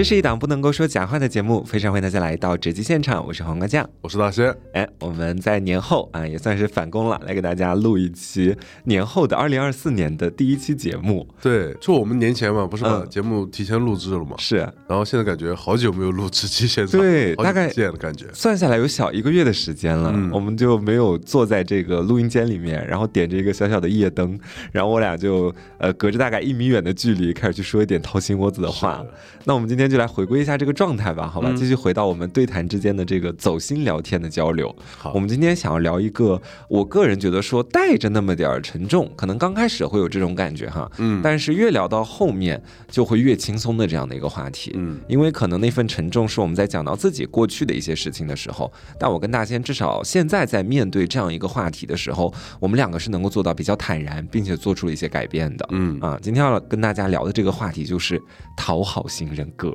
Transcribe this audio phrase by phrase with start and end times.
[0.00, 3.86] 这是一档不能够说假话的节目，非常欢迎大家来到直击现场，我是黄瓜酱。
[4.00, 4.50] 我是大仙。
[4.72, 11.28] 哎，我们在年后啊，也算是返工了，来给大家录一期年后的二零二四年的第一期节目。
[11.42, 14.36] 对，就我们年前嘛，不是把嗯节目提前录制了吗？
[14.38, 14.56] 是，
[14.88, 18.24] 然后现在感觉好久没有录直击现场，对大概不见的感觉。
[18.32, 24.40] 算下来有小一个月的时间了，嗯我们就没有坐在这个录音间里面，然后点着一个小小的夜灯，
[24.72, 29.04] 然后我俩就呃隔着大概一米远的距离开始去说一点掏心窝子的话。
[29.44, 31.48] 那我们今天就来回归一下这个状态吧，好吧？
[31.50, 34.74] 嗯继续回到我们对谈之间的这个走心聊天的交流。
[34.96, 44.72] 好我们今天想要聊一个，我个人觉得说带着那么点儿沉重，可能刚开始会有这种感觉哈，嗯但是越聊到后面就会越轻松的这样的一个话题。
[44.76, 55.66] 嗯因为可能那份沉重是我们在讲到自己过去的一些事情的时候，但我跟大仙至少现在在面对这样一个话题的时候，我们两个是能够做到比较坦然，并且做出了一些改变的。
[55.70, 58.22] 嗯啊，今天要跟大家聊的这个话题就是
[58.56, 59.69] 讨好型人格。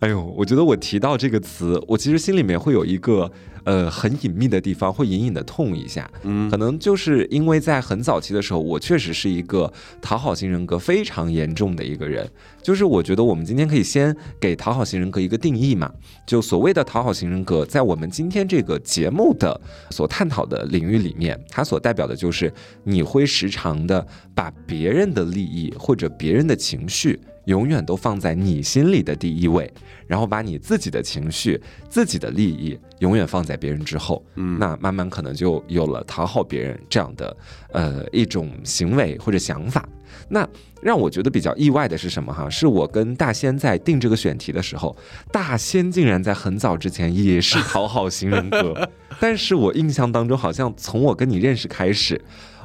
[0.00, 3.30] 哎呦，我觉得我提到这个词，我其实心里面会有一个
[3.64, 6.10] 呃很隐秘的地方，会隐隐的痛一下。
[6.22, 12.28] 嗯可能就是因为在很早期的时候，我确实是一个讨好型人格非常严重的一个人。
[12.62, 15.90] 就是我觉得我们今天可以先给讨好型人格一个定义嘛，
[16.26, 19.58] 就所谓的讨好型人格，在我们今天这个节目的
[19.90, 22.52] 所探讨的领域里面，它所代表的就是
[22.84, 27.18] 你会时常的把别人的利益或者别人的情绪。
[27.48, 29.70] 永远都放在你心里的第一位，
[30.06, 37.34] 然后把你自己的情绪、自己的利益永远放在别人之后，嗯那慢慢可能就有了讨好别人这样的
[37.72, 39.88] 呃一种行为或者想法。
[40.28, 40.46] 那
[40.82, 42.48] 让我觉得比较意外的是什么哈？
[42.50, 44.94] 是我跟大仙在定这个选题的时候，
[45.32, 48.88] 大仙竟然在很早之前也是讨好型人格，
[49.20, 52.20] 但是我印象当中好像从我跟你认识开始，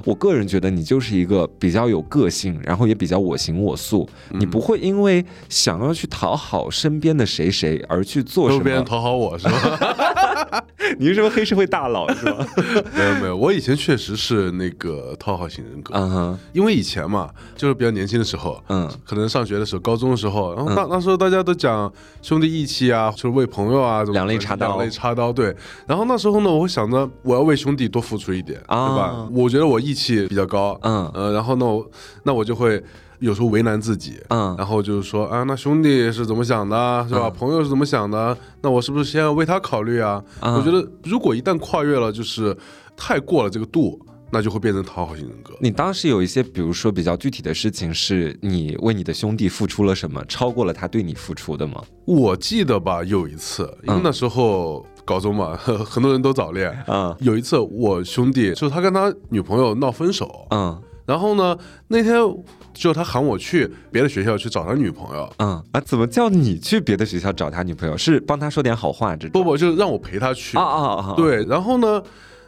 [0.05, 8.87] 我个人觉得你就是一个比较有个性，然后也比较我行我素，你不会因为想要去讨好身边的谁谁而去做什都别人么。
[8.87, 10.13] 讨好我是吧？
[10.99, 12.45] 你是什么黑社会大佬是吗？
[12.95, 18.89] 没有没有，我以前确实是那个讨好型人格，嗯哼，因为以前嘛，就是比较年轻的时候，嗯。
[19.05, 24.67] 可能上学的时候，高中的时候，然后那那时候大家都讲兄弟义气啊，就是为朋友啊，两肋插刀。
[24.67, 25.55] 两肋插刀，对。
[25.87, 28.89] 然后那时候呢，我会想着我要为兄弟多付出一点，啊。
[28.89, 29.27] 对吧？
[29.31, 31.09] 我觉得我义气比较高，嗯。
[31.13, 31.89] 呃，然后呢，我
[32.23, 32.81] 那我就会
[33.23, 37.27] 有时候为难自己，嗯然后就是说啊，那兄弟是怎么想的，是吧？
[37.27, 38.37] 嗯朋友是怎么想的？
[38.61, 40.21] 那我是不是先要为他考虑啊？
[40.41, 42.55] 嗯我觉得如果一旦跨越了，就是
[42.97, 45.53] 太过了这个度，那就会变成讨好型人格。
[45.61, 51.81] 你当时有一些，比如说比较具体的事情，是你为你的兄弟付出了什么，超过了他对你付出的吗？
[52.05, 56.75] 我记得吧，有一次，因为嗯那时候高中嘛， 很多人都早恋。
[56.87, 62.15] 嗯有一次，我兄弟就是他跟他女朋友闹分手，嗯然后呢，那天
[62.73, 67.97] 就他喊我去别的学校去找他女朋友，嗯啊，怎么叫你去别的学校找他女朋友？
[67.97, 69.31] 是帮他说点好话这种？
[69.31, 70.57] 不不，就是让我陪他去。
[70.57, 72.01] 啊啊啊！，对，然后呢，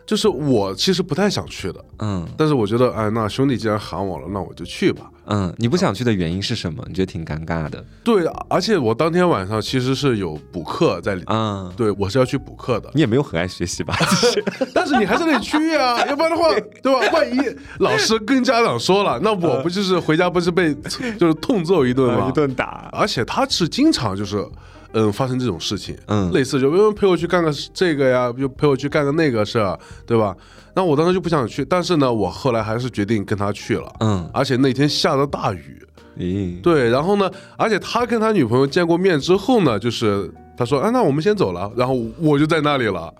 [0.05, 5.09] 就是我其实不太想去的，嗯但是我觉得，哎，那兄弟既然喊我了，那我就去吧。
[5.27, 6.83] 嗯，你不想去的原因是什么？
[6.88, 11.71] 你觉得挺尴尬的对，而且我当天晚上其实是有补课在里，嗯。
[11.75, 12.89] 对我是要去补课的。
[12.94, 13.95] 你也没有很爱学习吧？
[14.75, 16.49] 但是你还是得去啊， 要不然的话，
[16.83, 16.99] 对吧？
[17.11, 17.39] 万一
[17.79, 20.75] 老师跟家长说了，那我不就是回家不是被
[21.17, 22.27] 就是痛揍一顿吗？
[22.29, 22.88] 一顿打。
[22.91, 24.47] 而且他是经常就是。
[24.95, 26.31] 嗯，发生这种事情，嗯。
[26.31, 30.35] 类似就因为陪我去干个这个呀，就陪我去干个那个事儿，对吧？
[30.73, 35.81] 那我当时就不想去，但是呢，我后来还是决定跟他去了，嗯，而且那天下着大雨，
[36.17, 43.13] 咦，对，然后呢，而且他跟他女朋友见过面之后呢，就是他说，啊，那我们先走了，然后我就在那里了，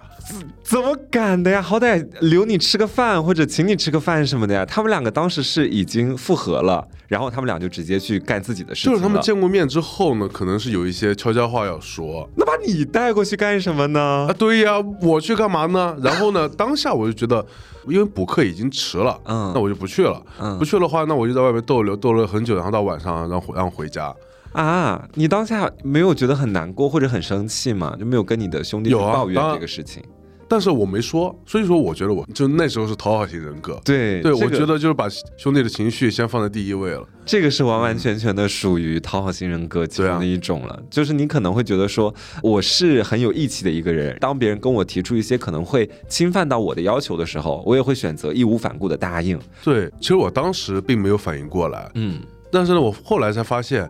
[0.64, 1.62] 怎么敢的呀？
[1.62, 4.66] 好歹留你吃个饭或者请你吃个饭什么的呀。
[4.66, 8.98] 他们两个当时是已经复合了，然后他们俩就直接去干自己的事情了。
[8.98, 14.34] 就是他们见过面之后呢，可能是有一些悄悄话要说那把你带过去干什么呢啊，？
[14.38, 15.96] 对呀，我去干嘛呢？
[16.02, 17.46] 然后呢， 当下我就觉得，
[17.88, 24.14] 因为补课已经迟了，嗯那我就不去了，嗯不去的话，那我就在外面逗留逗了很久，然后到晚上，然后然后回家。
[24.56, 27.96] 啊，你当下没有觉得很难过或者很生气吗？
[28.00, 30.02] 就没有跟你的兄弟去抱怨这个事情？
[30.48, 33.82] 但是我没说，所以说我觉得我就那时候是讨好型人格。
[33.84, 35.08] 对对，我这个觉得就是把
[35.38, 37.04] 兄弟的情绪先放在第一位了。
[37.26, 40.80] 这个是完完全全的属于讨好型人格其中的一种了。
[40.88, 42.14] 就是你可能会觉得说，
[42.44, 49.40] 我是很有义气的一个人，当别人跟我提出一些可能会侵犯到我的要求的时候，我也会选择义无反顾的答应。
[49.64, 53.90] 对，其实我当时并没有反应过来，嗯但是呢，我后来才发现，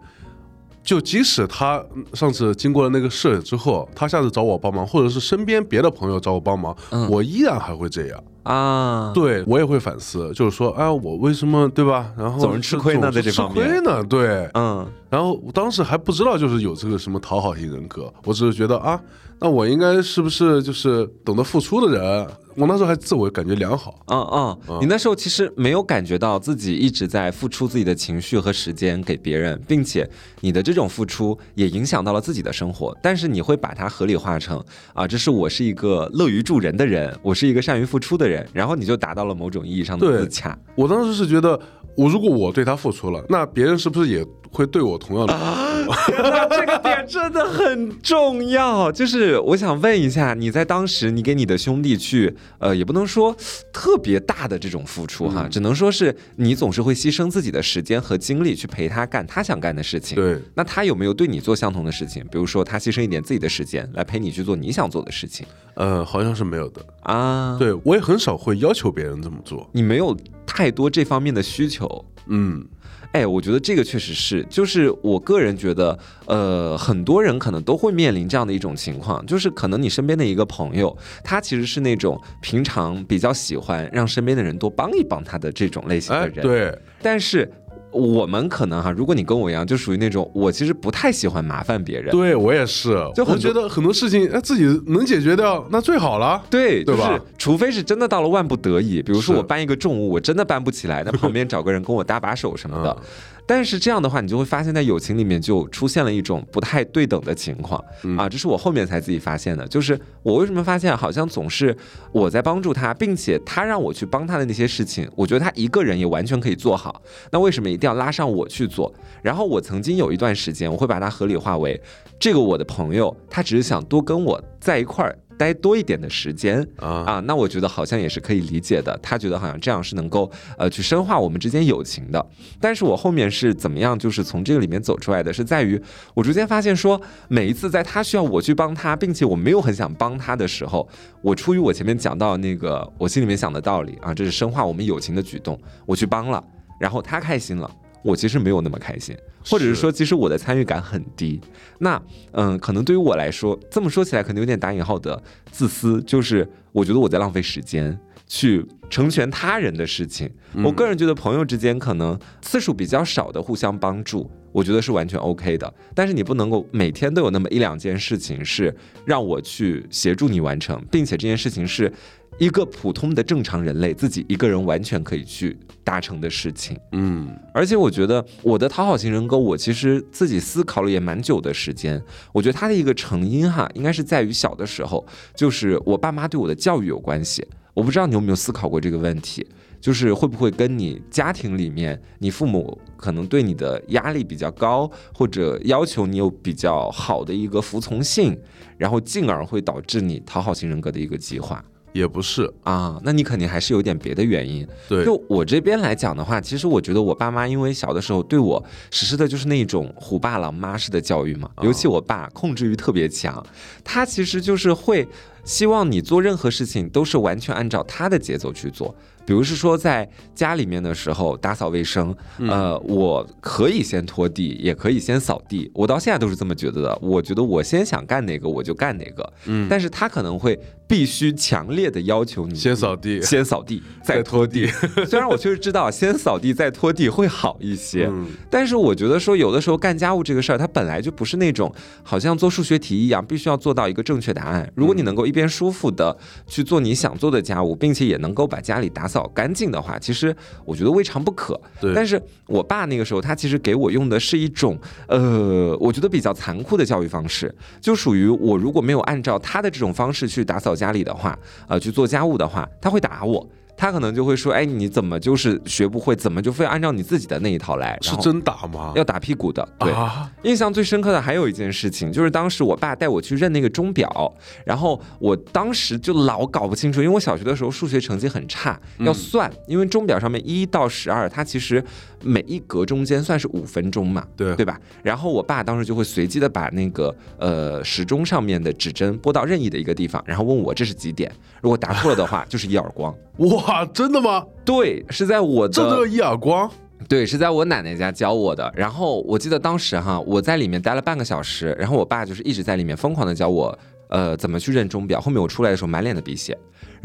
[0.86, 1.84] 就即使他
[2.14, 8.24] 上次经过了那个事之后，他下次找我帮忙，或者是身边别的朋友找我帮忙，嗯我依然还会这样。
[8.44, 12.12] 啊，对我也会反思，就是说，哎，我为什么对吧？
[12.16, 14.48] 然后总是吃亏呢在这方面吃亏呢，对。
[14.54, 19.02] 嗯然后我当时还不知道，就是有这个什么讨好型人格，我只是觉得啊，
[19.40, 22.28] 那我应该是不是就是懂得付出的人？
[22.56, 24.00] 我那时候还自我感觉良好。
[24.08, 30.10] 嗯嗯，你那时候其实没有感觉到自己一直在付出自己的情绪和时间给别人，并且
[30.40, 40.58] 你的这种付出也影响到了自己的生活，但是你会把它合理化成啊，这是我是一个乐于助人的人，我是一个善于付出的人，然后你就达到了某种意义上的自洽。
[40.76, 41.60] 我当时是觉得，
[41.98, 45.34] 我如果我对他付出了，那别人是不是也会对我同样的
[46.50, 48.90] 这个点真的很重要。
[48.90, 53.36] 就是我想问一下，你在当时，你给你的兄弟去，呃，也不能说
[53.74, 60.16] 特别大的这种付出哈，只能说是你总是会牺牲自己的时间和精力去陪他干他想干的事情。
[60.16, 62.24] 对，那他有没有对你做相同的事情？
[62.32, 66.82] 比如说，他牺牲一点自己的时间来陪你去做你想做的事情呃，好像是没有的。
[67.02, 69.70] 啊？，对我也很少会要求别人这么做。
[69.74, 70.16] 你没有
[70.46, 72.06] 太多这方面的需求。
[72.28, 72.66] 嗯，
[73.12, 87.52] 哎，我觉得这个确实是，就是我个人觉得，呃，很多人可能都会面临这样的一种情况，就是可能你身边的一个朋友，他其实是那种平常比较喜欢让身边的人多帮一帮他的这种类型的哎，人，，对，但是。
[87.92, 96.44] 我们可能哈，如果你跟我一样，就属于那种我其实不太喜欢麻烦别人，对我也是，就很我觉得很多事情，哎，自己能解决掉，那最好了。
[96.50, 102.92] 对，对吧就是除非是真的到了万不得已，比如说我搬一个重物，我真的搬不起来，那 旁边找个人跟我搭把手什么的。
[103.00, 103.04] 嗯
[103.48, 109.68] 但是这样的话，你就会发现在友情里面就出现了一种不太对等的情况、嗯啊，这是我后面才自己发现的。
[109.68, 111.76] 就是我为什么发现好像总是
[112.12, 117.02] 我在帮助他，并且他让我去帮他的那些事情，我觉得他一个人也完全可以做好。
[117.32, 118.94] 那为什么一定要拉上我去做？
[119.22, 121.80] 然后我曾经有一段时间，我会把它合理化为
[122.20, 125.16] 这个我的朋友，他只是想多跟我在一块儿。
[125.38, 128.98] 待多一点的时间啊啊，那我觉得好像也是可以理解的。
[129.02, 132.26] 他觉得好像这样是能够呃去深化我们之间友情的。
[132.60, 135.82] 但是我后面是怎么样，就是从这个里面走出来的，是在于
[136.14, 140.88] 我逐渐发现说，每一次在他需要我去帮他，并且我没有很想帮他的时候，
[141.22, 146.44] 我出于我前面讲到那个我心里面想的道理啊，这是深化我们友情的举动，我去帮了，
[146.80, 147.70] 然后他开心了。
[148.06, 151.42] 我其实没有那么开心，或者是说，其实我的参与感很低。
[151.80, 152.00] 那，
[152.34, 155.20] 嗯，可能对于我来说，这么说起来可能有点打引号的
[155.52, 160.30] 自私，就是我觉得我在浪费时间去成全他人的事情。
[160.64, 165.74] 我个人觉得朋友之间可能次数比较少的互相帮助，我觉得是完全 OK 的。
[165.96, 168.72] 但是你不能够每天都有那么一两件事情是
[169.04, 171.92] 让我去协助你完成，并且这件事情是
[172.38, 176.78] 一个普通的正常人类自己一个人完全可以去达成的事情。
[176.92, 182.02] 嗯，而且我觉得我的讨好型人格，我其实自己思考了也蛮久的时间。
[182.34, 187.46] 我觉得它的一个成因哈，应该是在于小的时候，就是我爸妈对我的教育有关系。
[187.74, 189.46] 我不知道你有没有思考过这个问题，
[189.82, 198.38] 就是会不会跟你家庭里面，你父母可能对你的压力比较高，或者要求你有比较好的一个服从性，
[198.78, 201.64] 然后进而会导致你讨好型人格的一个激化
[201.96, 203.00] 也不是，啊？
[203.06, 204.68] 那你肯定还是有点别的原因。
[204.90, 208.62] 对，就我这边来讲的话，其实我觉得我爸妈因为小的时候对我
[208.92, 213.42] 实施的就是那种虎爸狼妈式的教育嘛，尤其我爸控制欲特别强，
[213.82, 215.08] 他其实就是会
[215.46, 218.94] 希望你做任何事情都是完全按照他的节奏去做。
[219.26, 227.00] 比如是说在家里面的时候打扫卫生，呃，我可以先拖地，也可以先扫地，我到现在都是这么觉得的。
[227.02, 234.68] 我觉得我先想干哪个我就干哪个，嗯，但是他可能会必须强烈的要求你先扫地，先扫地再拖地。
[235.08, 244.72] 虽然我确实知道先扫地再拖地会好一些，嗯但是我觉得说有的时候干家务这个事儿，它本来就不是那种好像做数学题一样，必须要做到一个正确答案。
[244.76, 246.16] 如果你能够一边舒服的
[246.46, 251.60] 去做你想做的家务，并且也能够把家里打扫干净的话，其实我觉得未尝不可。
[251.80, 263.48] 对但是我爸那个时候，他其实给我用的是一种呃，我觉得比较残酷的教育方式，就属于我如果没有按照他的这种方式去打扫家里的话，呃，去做家务的话，他会打我。
[263.78, 266.16] 他可能就会说：“哎，你怎么就是学不会？
[266.16, 268.94] 怎么就非要按照你自己的那一套来？”是真打吗？
[268.96, 269.68] 要打屁股的。
[269.80, 274.34] 对，啊，印象最深刻的还有一件事情，就是当时我爸带我去认那个钟表，
[274.66, 281.84] 然后我当时就老搞不清楚，因为我小学的时候数学成绩很差，要算，因为钟表上面一到十二，它其实
[282.22, 284.80] 每一格中间算是五分钟嘛，对对吧？
[285.04, 291.32] 然后我爸当时就会随机的把那个呃时钟上面的指针拨到任意的一个地方，然后问我这是几点，
[291.66, 293.12] 如果答错了的话，就是一耳光。
[293.38, 294.46] 哇，真的吗？
[294.64, 296.70] 对，是在我的这都有一耳光，
[297.10, 298.72] 对，是在我奶奶家教我的。
[298.76, 303.76] 然后我记得当时哈，我在里面待了半个小时，然后我爸就是一直在里面疯狂的教我，
[304.10, 305.20] 呃，怎么去认钟表。
[305.20, 306.56] 后面我出来的时候满脸的鼻血，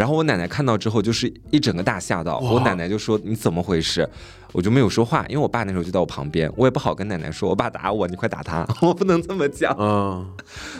[0.01, 2.39] 然后我奶奶看到之后，就是一整个大吓到。
[2.39, 4.09] 我奶奶就说：“你怎么回事？”
[4.53, 8.67] 我就没有说话，因为我爸那时候就在我旁边，我也不好跟奶奶说：“我爸打我，你快打他。
[8.81, 9.77] ”我不能这么讲。
[9.79, 10.27] 嗯，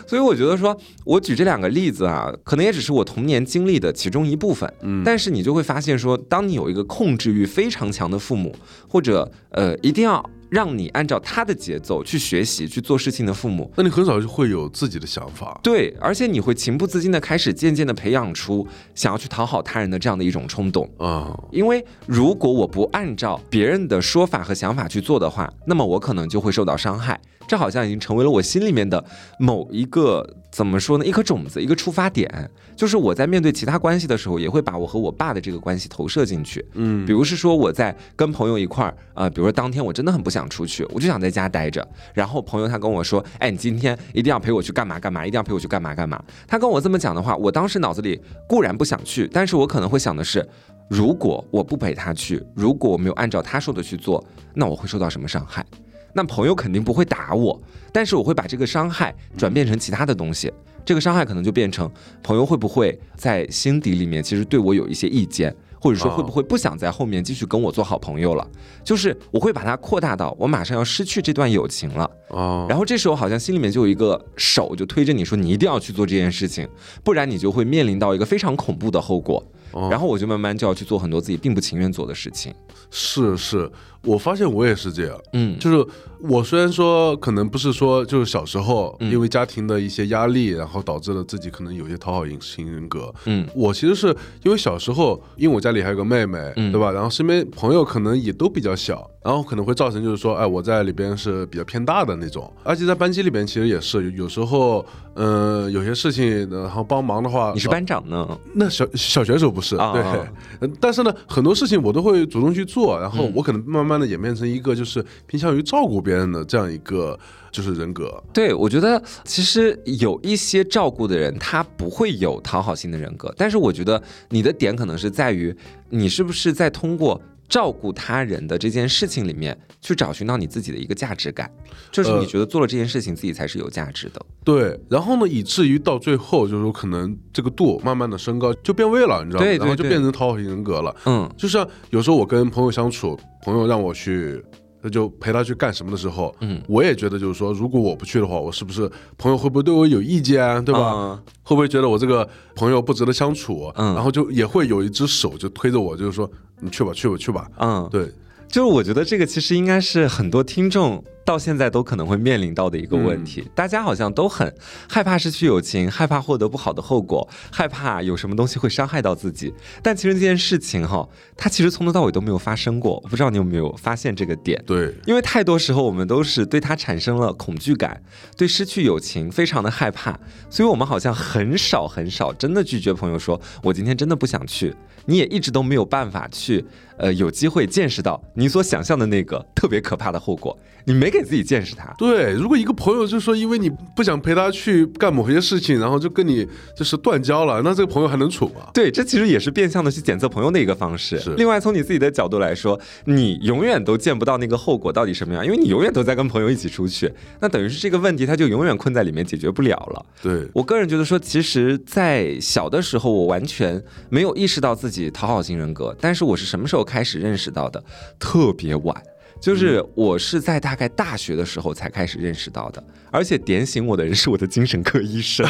[0.07, 0.75] 所以我觉得说，
[1.05, 4.67] 我举这两个例子啊，可能也只是我童年经历的其中一部分。
[4.81, 8.55] 嗯但是你就会发现说，当你有一个控制欲非常强的父母，
[8.89, 15.57] 或者呃，一定要让你按照他的节奏去学习、去做事情的父母，那你很少就会有自己的想法。
[15.63, 20.89] 对，而且你会情不自禁的开始渐渐的培养出想要去讨好他人的这样的一种冲动。
[20.97, 27.17] 啊，因为如果我不按照别人的说法和想法去做的话，那么我可能就会受到伤害。
[27.47, 29.03] 这好像已经成为了我心里面的
[29.39, 31.05] 某一个怎么说呢？
[31.05, 32.29] 一颗种子，一个出发点。
[32.75, 36.65] 就是我在面对其他关系的时候，也会把我和我爸的这个关系投射进去。
[36.73, 41.87] 嗯比如是说我在跟朋友一块儿，呃，比如说当天我真的很不想出去，我就想在家待着。
[42.13, 46.21] 然后朋友他跟我说，哎，你今天一定要陪我去干嘛干嘛，一定要陪我去干嘛干嘛。
[46.47, 50.45] 他跟我这么讲的话，我当时脑子里固然不想去，但是我可能会想的是，
[50.89, 54.21] 如果我不陪他去，如果我没有按照他说的去做，
[54.53, 55.65] 那我会受到什么伤害？
[56.13, 57.59] 那朋友肯定不会打我，
[57.91, 60.51] 但是我会把这个伤害转变成其他的东西。
[60.83, 61.89] 这个伤害可能就变成
[62.23, 68.47] 朋友会不会在心底里面其实对我有一些意见，或者说会不会不想在后面继续跟我做好朋友了？
[68.83, 72.09] 就是我会把它扩大到我马上要失去这段友情了。
[72.29, 76.67] 啊，然后这时候好像心里面就有一个手就推着你说你一定要去做这件事情，
[77.03, 79.37] 不然你就会面临到一个非常恐怖的后果。
[79.73, 82.53] 哦然后我就慢慢就要去做很多自己并不情愿做的事情。
[82.89, 83.71] 是是，
[84.03, 85.19] 我发现我也是这样。
[85.33, 85.85] 嗯，就是
[86.21, 93.13] 我虽然说可能不是说就是小时候嗯因为家庭的一些压力，然后导致了自己可能有些讨好型人格。
[93.25, 96.91] 嗯我其实是因为小时候，因为我家里还有个妹妹，嗯对吧？
[96.91, 108.27] 然后身边朋友可能也都比较小，然后可能会造成就是说，哎，我在里边是比较偏大的那种，而且在班级里边其实也是有有时候，嗯、有些事情然后帮忙的话，你是班长呢？
[108.53, 117.19] 那小小学时候不是，对但是呢，很多事情我都会主动去做，然后嗯我可能慢慢慢的演变成一个就是偏向于照顾别人的这样一个
[117.51, 118.23] 就是人格。
[118.31, 125.55] 对，我觉得其实有一些照顾的人，他不会有讨好型的人格，但是我觉得你的点可能是在于
[125.89, 127.21] 你是不是在通过。
[127.51, 131.51] 照顾他人的这件事情里面，去找寻到你自己的一个价值感，
[131.91, 134.25] 就是你呃觉得做了这件事情，自己才是有价值的。
[134.45, 139.45] 对，然后呢，以至于到最后就是说可能这个度慢慢的升高，就变味了，你知道吗？
[139.45, 140.95] 对对然后就变成讨好型人格了。
[141.05, 144.41] 嗯就像有时候我跟朋友相处，朋友让我去。
[144.83, 150.59] 那就陪他去干什么的时候，嗯，我也觉得就是说，如果我不去的话，我是不是朋友会不会对我有意见啊？
[150.59, 150.93] 对吧？
[150.95, 153.71] 嗯会不会觉得我这个朋友不值得相处？
[153.75, 156.27] 嗯然后就也会有一只手就推着我，就是说
[156.61, 157.47] 你去吧，去吧，去吧。
[157.59, 158.09] 嗯，对，
[158.47, 163.49] 就是我觉得这个其实应该是很多听众到现在都可能会面临到的一个问题。
[163.53, 164.53] 大家好像都很
[164.89, 169.53] 害怕失去友情，害怕获得不好的后果，害怕有什么东西会伤害到自己。
[169.83, 172.99] 但其实这件事情哈，它其实从头到尾都没有发生过。
[173.03, 174.61] 我不知道你有没有发现这个点？
[174.65, 178.01] 对，因为太多时候我们都是对它产生了恐惧感，
[178.35, 184.75] 对失去友情非常的害怕，所以我们好像很少很少真的拒绝朋友说，我今天真的不想去。
[185.05, 186.63] 你也一直都没有办法去，
[186.97, 191.93] 呃，有机会见识到你所想象的那个特别可怕的后果，你没给自己见识他。
[191.97, 198.69] 对，如果一个朋友就说因为你不想陪他去干某些事情，然后就跟你就是断交了，那这个朋友还能处吗？
[198.73, 201.19] 对，这其实也是变相的去检测朋友的一个方式。
[201.19, 210.05] 是另外，从你自己的角度来说，你永远都见不到那个后果到底什么样，因为你永远都在跟朋友一起出去，那等于是这个问题他就永远困在里面，解决不了了。
[210.21, 217.83] 对，我个人觉得说，其实，在小的时候，我完全没有意识到自己讨好型人格，但是我是什么时候开始认识到的？
[218.19, 218.95] 特别晚。
[219.41, 225.45] 就是我是在大概大学的时候才开始认识到的，而且点醒我的人是我的精神科医生，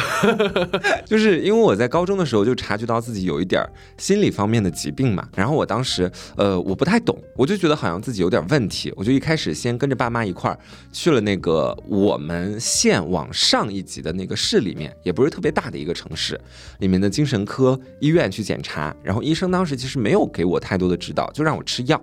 [1.06, 10.58] 就是因为我在高中的时候就察觉到自己有一点儿心理方面的疾病嘛，然后我当时呃我不太懂，我就觉得好像自己有点问题，我就一开始先跟着爸妈一块儿
[10.92, 16.38] 去了那个我们县往上一级的那个市里面，也不是特别大的一个城市，
[16.80, 22.00] 里面的精神科医院去检查，然后医生当时其实没有给我太多的指导，就让我吃药。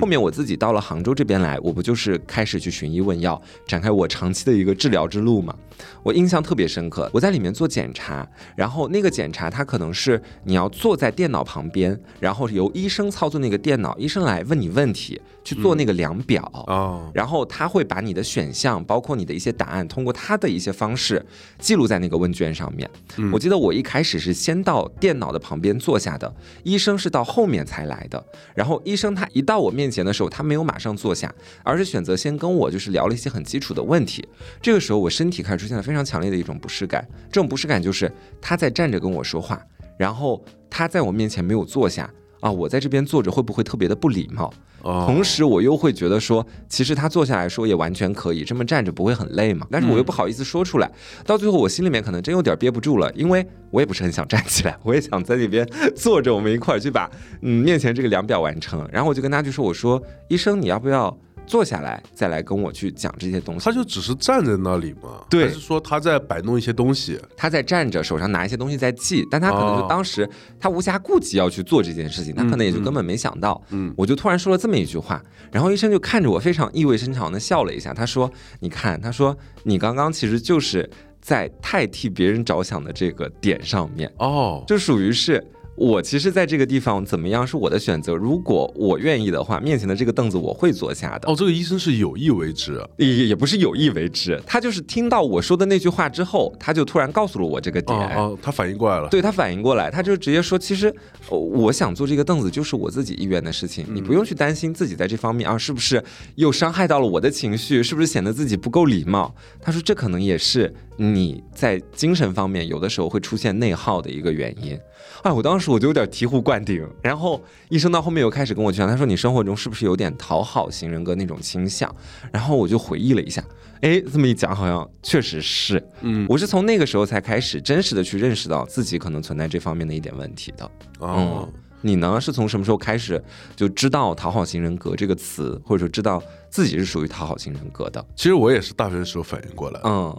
[0.00, 5.54] 后面我自己到了杭州这边来，我不就是开始去寻医问药，展开我长期的一个治疗之路嘛。
[6.02, 8.26] 我印象特别深刻，我在里面做检查，
[8.56, 16.42] 然后那个检查它可能是你要坐在电脑旁边，然后由医生操作那个电脑，医生来问你问题，去做那个量表。
[16.66, 21.24] 啊，然后他会把你的选项，包括你的一些答案，通过他的一些方式
[21.60, 22.88] 记录在那个问卷上面。
[23.16, 28.24] 嗯我记得我一开始是先到电脑的旁边坐下的，医生是到后面才来的。
[28.54, 34.26] 然后医生他一到我面前的时候，他没有马上坐下，而是选择先跟我就是聊了一些很基础的问题。
[34.60, 39.60] 这个时候我身体开始出现了非常强烈的一种不适感，这种不适感就是他在站着跟我说话。
[39.98, 42.08] 然后他在我面前没有坐下
[42.40, 44.50] 啊，我在这边坐着会不会特别的不礼貌？
[44.82, 49.66] 哦同时，我又会觉得说，其实他坐下来说也完全可以，这么站着不会很累嘛？
[49.70, 50.90] 但是我又不好意思说出来，
[51.26, 57.10] 到最后我心里面可能真有点憋不住了，因为我也不是很想站起来，我也想在那边 坐着，我们一块儿去把
[57.42, 58.88] 嗯面前这个量表完成。
[58.92, 61.14] 然后我就跟他去说，我说医生，你要不要
[61.48, 63.64] 坐下来再来跟我去讲这些东西？
[63.64, 67.18] 他就只是站在那里嘛，对还是说他在摆弄一些东西？
[67.36, 70.28] 他在站着，手上拿一些东西在记，但他可能就哦当时
[70.60, 73.60] 他无暇顾及要去做这件事情，他可能也就根本没想到。
[73.70, 80.88] 嗯我就突然说了这么一句话，然后医生就看着我非常意味深长的笑了一下，他说：“你看，他说你刚刚其实就是
[81.20, 85.44] 在太替别人着想的这个点上面，哦，就属于是。”
[85.78, 88.14] 我其实在这个地方怎么样是我的选择。
[88.14, 91.30] 如果我愿意的话，面前的这个凳子我会坐下的。
[91.30, 97.96] 哦，这个医生是有意为之，也也不是有意为之，他就是听到我说的那句话之后，他就突然告诉了我这个点。
[97.96, 100.92] 哦哦，他反应过来了，对他反应过来，他就直接说，其实、
[101.28, 106.02] 呃我想坐这个凳子就是我自己意愿的事情，你不用去担心自己在这方面啊是不是
[106.34, 109.32] 又伤害到了我的情绪，是不是显得自己不够礼貌。
[109.60, 114.76] 他说这可能也是你在精神方面有的时候会出现内耗的一个原因。
[115.22, 121.94] 哎，我当时我就有点醍醐灌顶，然后医生到后面又开始跟我讲，他说你生活中是不是有点讨好型人格那种倾向？
[122.32, 123.42] 然后我就回忆了一下，
[123.80, 130.64] 哎，这么一讲好像确实是，嗯我是从那个时候才开始真实的去认识到自己可能存在这方面的一点问题的。
[131.00, 133.22] 哦嗯，你呢是从什么时候开始
[133.54, 138.04] 就知道讨好型人格这个词，或者说知道自己是属于讨好型人格的？
[138.14, 140.16] 其实我也是大学的时候反应过来，嗯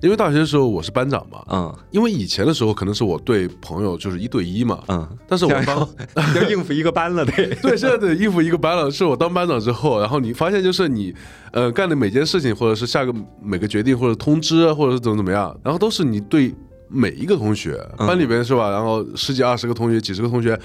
[0.00, 5.64] 因为大学的时候我是班长嘛，嗯因为以前的时候可能是我对朋友就是一对一嘛，嗯，但是我当
[6.14, 7.32] 要 要应付一个班了得。
[7.62, 8.90] 对，现在得应付一个班了。
[8.90, 11.14] 是我当班长之后，然后你发现就是你，
[11.52, 13.12] 呃，干的每件事情，或者是下个
[13.42, 16.54] 每个决定，或者通知，或者是怎么怎么样，然后都是你对
[16.88, 18.70] 每一个同学，嗯班里边是吧？
[18.70, 20.58] 然后十几二十个同学，几十个同学，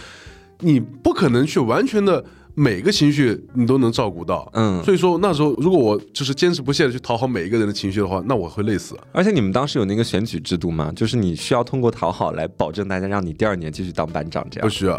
[0.59, 2.23] 你不可能去完全的
[2.55, 4.49] 每个情绪你都能照顾到。
[4.53, 8.95] 嗯，所以说那时候，如果我就是坚持不懈的去讨好每一个人的情绪的话，那我会累死。
[9.11, 10.91] 而且你们当时有那个选举制度吗？
[10.95, 14.67] 就是你需要通过讨好来保证大家让你第二年继续当班长，这样。
[14.67, 14.97] 不需要，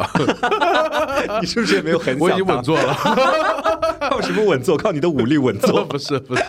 [1.41, 2.95] 你是不是也没有很我已经稳坐了。
[4.11, 4.77] 靠什么稳坐？
[4.77, 5.85] 靠你的武力稳坐。
[5.87, 6.43] 不是不是，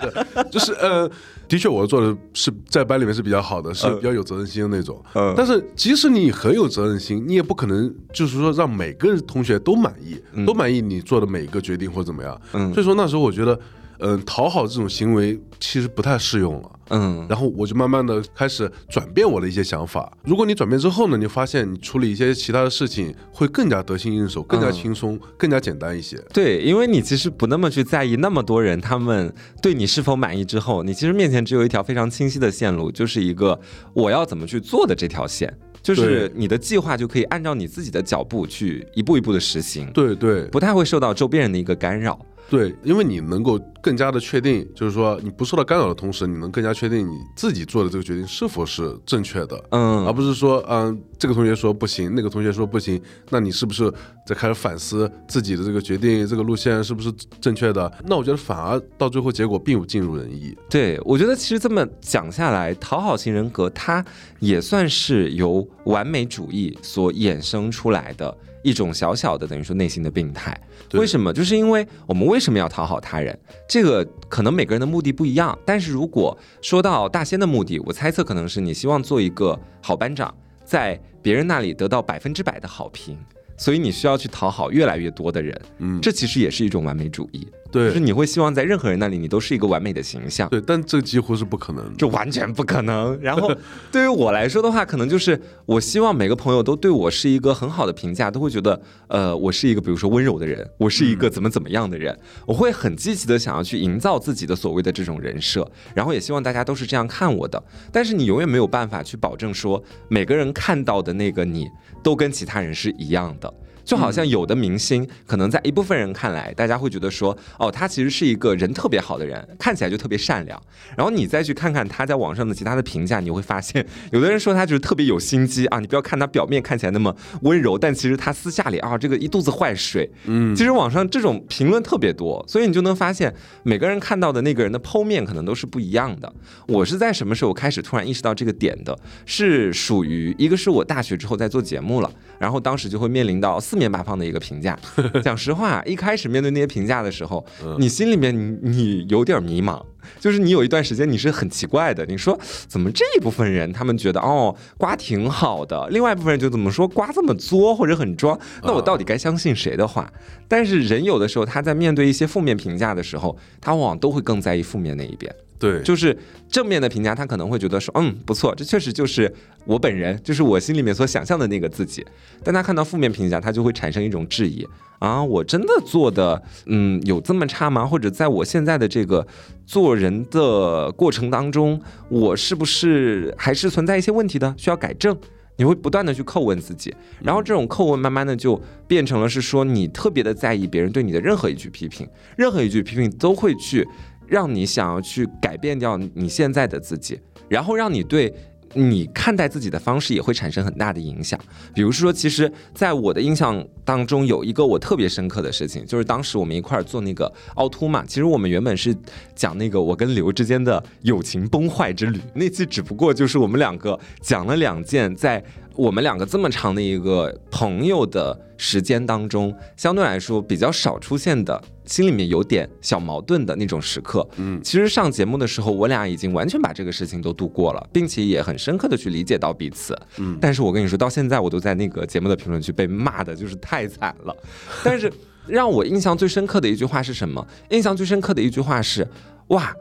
[0.51, 1.09] 就是呃，
[1.47, 5.03] 的确我做的是在班里面是比较好的，是嗯比较有责任心的那种。
[5.13, 12.39] 嗯但是即使你很有责任心，你也不可能就是说让每个同学都满意，都满意你做的每一个决定或怎么样。
[12.53, 13.59] 嗯所以说那时候我觉得，
[13.99, 16.71] 嗯、讨好这种行为其实不太适用了。
[16.91, 20.15] 嗯然后我就慢慢的开始转变我的一些想法。
[20.23, 26.15] 如果你转变之后呢，你发现你处理一些其他的事情会更加得心应手，更加嗯轻松，更加简单一些。
[26.31, 33.59] 对，因为你其实不那么去在意那么多人他们对你是否满意之后，你其实面前只有一条非常清晰的线路，就是一个
[33.93, 42.19] 我要怎么去做的这条线，就是你的计划就可以按照你自己的脚步去一步一步的实行，对对不太会受到周边人的一个干扰。
[42.49, 53.91] 对，因为你能够更加的确定，就是说你不受到干扰的同时，你能更加确定你自己做的这个决定是否是正确的，嗯而不是说，嗯，这个同学说不行，那个同学说不行，那你是不是
[54.27, 57.91] 在开始反思自己的这个决定，这个路线是不是正确的？
[58.05, 60.55] 那我觉得反而到最后结果并不尽如人意。
[60.69, 64.05] 对，我觉得其实这么讲下来，讨好型人格它
[64.39, 70.59] 也算是由完美主义所衍生出来的一种小小的等于说内心的病态。
[70.93, 71.31] 为什么？
[71.31, 73.37] 就是因为我们为什么要讨好他人？
[73.69, 80.33] 这个可能每个人的目的不一样，但是如果说到大仙的目的，我猜测可能是你希望做一个好班长，
[80.65, 83.15] 在别人那里得到百分之百的好评。
[83.57, 87.47] 所以你需要去讨好越来越多的人，嗯，这其实也是一种完美主义，
[87.83, 90.47] 就是你会希望在任何人那里你都是一个完美的形象。
[90.49, 91.91] 对，但这几乎是不可能的。
[91.97, 93.17] 这完全不可能。
[93.21, 93.51] 然后
[93.91, 107.61] 对于我来说的话，可能就是我希望每个朋友都对我是一个很好的评价，都会觉得，呃，我是一个比如说温柔的人，我是一个怎么怎么样的人，我会很积极的想要去营造自己的所谓的这种人设，然后也希望大家都是这样看我的。
[107.91, 111.67] 但是你永远没有办法去保证说每个人看到的那个你
[112.03, 113.53] 都跟其他人是一样的。
[113.85, 120.61] 就好像有的明星，可能在一部分人看来，大家会觉得说，哦，他其实是一个人特别好的人，看起来就特别善良。
[120.97, 130.09] 然后你再去看看他在网上的其他的评价，你会发现， 有的人说他就是特别有心机啊，你不要看他表面看起来那么温柔，但其实他私下里啊，这个一肚子坏水。
[130.25, 136.33] 嗯其实网上这种评论特别多，所以你就能发现每个人看到的那个人的剖面可能都是不一样的。
[136.67, 138.97] 我是在什么时候开始突然意识到这个点的？
[139.25, 144.79] 是属于一个是我大学之后在做节目了，然后当时就会面临到四面八方的一个评价。
[145.21, 147.45] 讲实话，一开始面对那些评价的时候，
[147.77, 149.81] 你心里面你你有点迷茫。
[150.19, 160.09] 就是你有一段时间你是很奇怪的，你说怎么这一部分人他们觉得哦瓜挺好的，另外一部分人就怎么说瓜这么作或者很装，那我到底该相信谁的话？
[160.47, 165.35] 但是人有的时候他在面对一些负面评价的时候，他往往都会更在意负面那一边。
[165.57, 166.17] 对，就是
[166.49, 169.33] 正面的评价，他可能会觉得说，嗯，不错，这确实就是
[169.65, 172.05] 我本人，就是我心里面所想象的那个自己。
[172.43, 174.67] 但他看到负面评价，他就会产生一种质疑
[174.99, 177.85] 啊，我真的做的，嗯，有这么差吗？
[177.85, 179.25] 或者在我现在的这个
[179.65, 185.17] 做人的过程当中，我是不是还是存在一些问题的，需要改正？
[185.57, 193.87] 你会不断的去叩问自己，然后这种叩问慢慢的就变成了是说，你特别的在意别人对你的任何一句批评，任何一句批评都会去。
[194.27, 198.33] 让你想要去改变掉你现在的自己，然后让你对
[198.73, 201.39] 你看待自己的方式也会产生很大的影响。
[201.73, 208.03] 比如说，其实在我的印象当中，有一个我特别深刻的事情，就是当时我们一块儿做那个凹凸嘛。
[208.05, 208.93] 其实我们原本是
[209.33, 215.43] 讲那个我跟刘之间的友情崩坏之旅，那期只不过就是我们两个讲了两件在。
[215.75, 224.27] 我们两个这么长的一个朋友的时间当中，相对来说比较少出现的，心里面有点小矛盾的那种时刻。
[224.37, 229.97] 嗯，其实上节目的时候，我俩已经完全把这个事情都度过了，并且也很深刻的去理解到彼此。
[230.17, 234.35] 嗯，但是我跟你说到现在，我都在那个节目的评论区被骂的，就是太惨了。
[234.83, 235.11] 但是
[235.45, 237.45] 让我印象最深刻的一句话是什么？
[237.69, 239.05] 印象最深刻的一句话是：
[239.47, 239.75] 哇，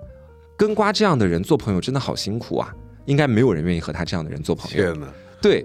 [0.56, 2.74] 跟瓜这样的人做朋友真的好辛苦啊！
[3.06, 4.96] 应该没有人愿意和他这样的人做朋友。
[5.40, 5.64] 对。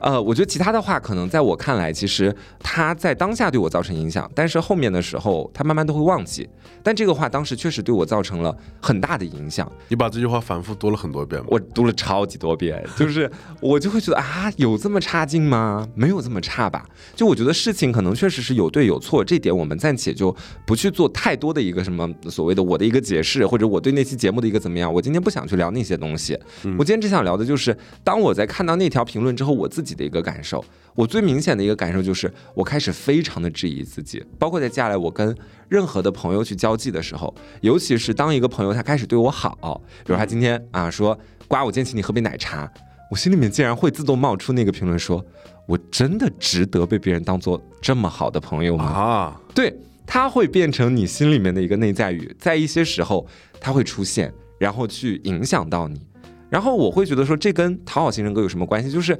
[0.00, 6.48] 呃，我觉得其他的话，可能在我看来，其实他在当下对我造成影响，但是后面的时候，他慢慢都会忘记。
[6.82, 9.70] 但这个话当时确实对我造成了很大的影响。
[9.88, 11.48] 你把这句话反复读了很多遍吗？
[11.50, 13.30] 我读了超级多遍，就是
[13.60, 15.88] 我就会觉得啊，有这么差劲吗？
[15.94, 16.84] 没有这么差吧？
[17.14, 24.92] 就我觉得事情可能确实是有对有错，这点我们暂且就不去做太多的一个什么所谓的我的一个解释，或者我对那期节目的一个怎么样。
[24.92, 26.38] 我今天不想去聊那些东西，
[26.78, 30.64] 我今天只想聊的就是，当我在看到那条评论之后，我自己的一个感受。
[30.94, 35.36] 我最明显的一个感受就是，我开始非常的质疑自己，包括在接下来我跟
[35.68, 42.70] 任何的朋友去交际的时候，尤其是当一个朋友他开始对我好，比如他今天啊说瓜，我今天请你喝杯奶茶，
[43.10, 45.22] 我心里面竟然会自动冒出那个评论，说
[45.66, 48.84] 我真的值得被别人当做这么好的朋友吗？
[48.84, 53.26] 啊，对，他会变成你心里面的一个内在语，在一些时候
[53.60, 56.00] 他会出现，然后去影响到你。
[56.48, 58.90] 然后我会觉得说，这跟讨好型人格有什么关系？
[58.90, 59.18] 就是，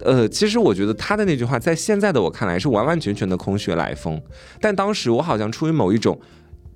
[0.00, 4.20] 呃，其实我觉得他的那句话，在现在的我看来是完完全全的空穴来风。
[4.60, 6.20] 但当时我好像出于某一种，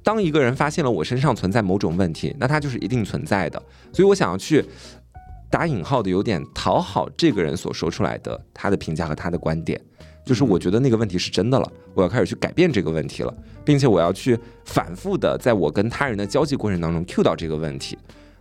[0.02, 3.62] 当一个人发现了我身上存在某种问题，那他就是一定存在的。
[3.92, 4.64] 所以我想要去
[5.50, 9.78] 打引号的，有点讨好这个人所说出来的他的评价和他的观点，
[10.24, 13.34] 就是我觉得那个问题是真的了，我要开始去改变这个问题了，
[13.66, 17.98] 并且我要去反复的在我跟他人的交际过程当中 cue 到这个问题。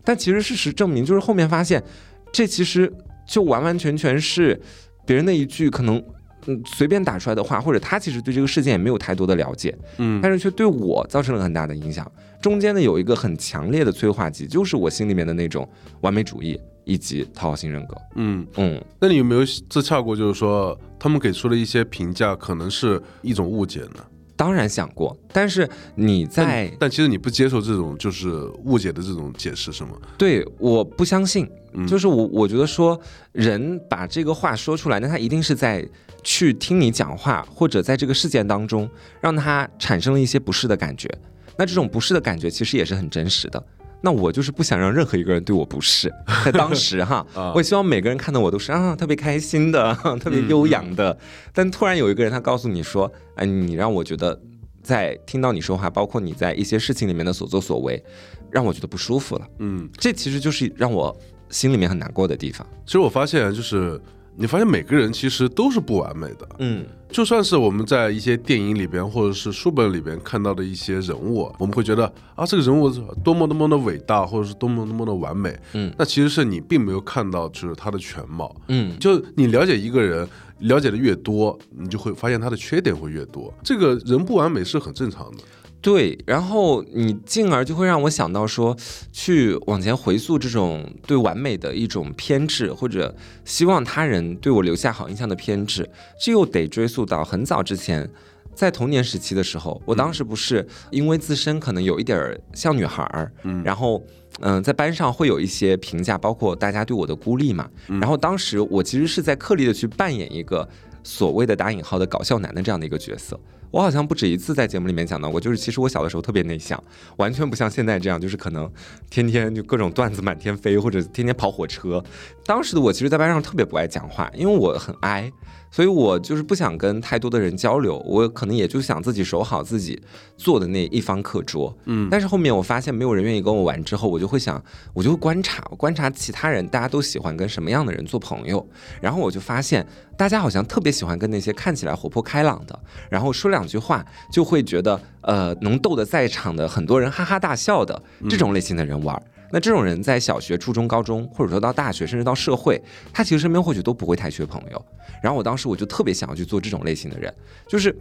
[0.10, 1.84] 但其实事实证明，就是后面发现，
[2.32, 2.92] 这其实
[3.28, 4.60] 就完完全全是
[5.06, 6.04] 别人的一句可能
[6.48, 12.12] 嗯随便打出来的话，或者他其实对这个事件也没有太多的了解，嗯，但是却对我造成了很大的影响。
[12.42, 15.70] 中间呢有一个很强烈的催化剂，就是我心里面的那种
[16.02, 17.96] 完美主义以及讨好型人格。
[18.16, 20.16] 嗯嗯，那你有没有自洽过？
[20.16, 24.04] 就是说他们给出的一些评价，可能是一种误解呢？
[24.40, 28.30] 当然想过，但是你在，但其实你不接受这种就是
[28.64, 29.98] 误解的这种解释是吗？
[30.18, 31.46] 对，我不相信，
[31.86, 32.98] 就是我我觉得说
[33.34, 35.86] 人把这个话说出来，那他一定是在
[36.24, 41.10] 去听你讲话，或者在这个事件当中让他产生了一些不适的感觉，
[41.58, 43.62] 那这种不适的感觉其实也是很真实的。
[44.02, 46.12] 那我就是不想让任何一个人对我不适，
[46.46, 51.18] 在当时哈，我也希望每个人看到我都是啊 特别开心的，特别悠扬的。
[51.54, 54.40] 但突然有一个人他告诉你说，哎，你让我觉得
[54.82, 58.02] 在听到你说话，包括你在一些事情里面的所作所为，
[58.50, 59.48] 让我觉得不舒服了。
[59.60, 61.16] 嗯，这其实就是让我
[61.50, 62.66] 心里面很难过的地方。
[62.86, 64.00] 其实我发现就是。
[64.40, 72.90] 你发现每个人其实都是不完美的，嗯，就算是我们在一些电影里边或者是书本里边看到的一些人物，我们会觉得啊，这个人物
[73.22, 80.26] 多么多么的伟大，或者是多么多么的完美，嗯，那其实是你并没有看到就是他的全貌，嗯，就你了解一个人
[80.60, 85.44] 了解的越多，你就会发现他的缺点会越多，这个人不完美是很正常的。
[85.82, 88.76] 对，然后你进而就会让我想到说，
[89.14, 93.16] 去往前回溯这种对完美的一种偏执，或者
[93.46, 95.90] 希望他人对我留下好印象的偏执，
[96.22, 98.10] 这又得追溯到很早之前，
[98.54, 104.04] 在童年时期的时候，我当时不是因为自身可能有一点儿像女孩儿，嗯，然后
[104.42, 110.68] 嗯，在班上会有一些评价，包括大家对我的孤立嘛，然后当时我其实是在刻意的去扮演一个
[111.06, 113.40] 所谓的打引号的搞笑男的这样的一个角色。
[113.72, 116.82] 我好像不止一次在节目里面讲到过，就是其实我小的时候特别内向，
[117.18, 118.72] 完全不像现在这样，就是可能
[119.10, 122.04] 天天就各种段子满天飞，或者天天跑火车。
[122.46, 125.32] 当时的我其实，在班上特别不爱讲话，因为我很哀。
[125.72, 130.02] 所以我就是不想跟太多的人交流，我可能也就想自己守好自己
[130.36, 131.76] 做的那一方课桌。
[131.86, 134.62] 嗯，但是后面我发现没有人愿意跟我玩之后，我就会想，
[134.94, 138.66] 我就会观察，我观察其他人，大家都喜欢跟什么样的人做朋友。
[139.00, 139.86] 然后我就发现，
[140.18, 142.80] 大家好像特别喜欢跟那些看起来活泼开朗的，
[143.10, 149.22] 然后说两句话就会觉得，呃，能逗得在场的很多人哈哈大笑的这种类型的人玩。
[149.52, 152.82] 那这种人在小学、初中、高中，或者说到大学，甚至到社会，
[153.12, 154.86] 他其实身边或许都不会太缺朋友。
[155.22, 157.34] 然后我当时我就特别想要去做这种类型的人，
[157.68, 157.96] 就是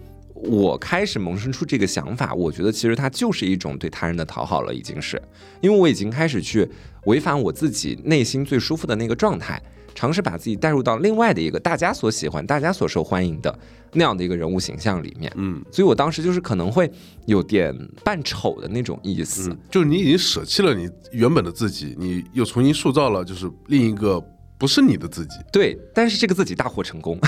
[0.45, 5.21] 我开始萌生出这个想法，我觉得其实它就是一种对他人的讨好了，已经是，
[5.61, 6.69] 因为我已经开始去
[7.05, 9.61] 违反我自己内心最舒服的那个状态。
[9.95, 13.59] 尝试把自己带入到另外的一个大家所喜欢、大家所受欢迎的
[13.95, 16.89] 那样的一个人物形象里面，嗯，所以我当时就是可能会
[17.27, 17.75] 有点
[18.05, 24.25] 扮丑的那种意思，就是你已经舍弃了你原本的自己，你又重新塑造了就是另一个
[24.57, 27.19] 不是你的自己，对，但是这个自己大获成功。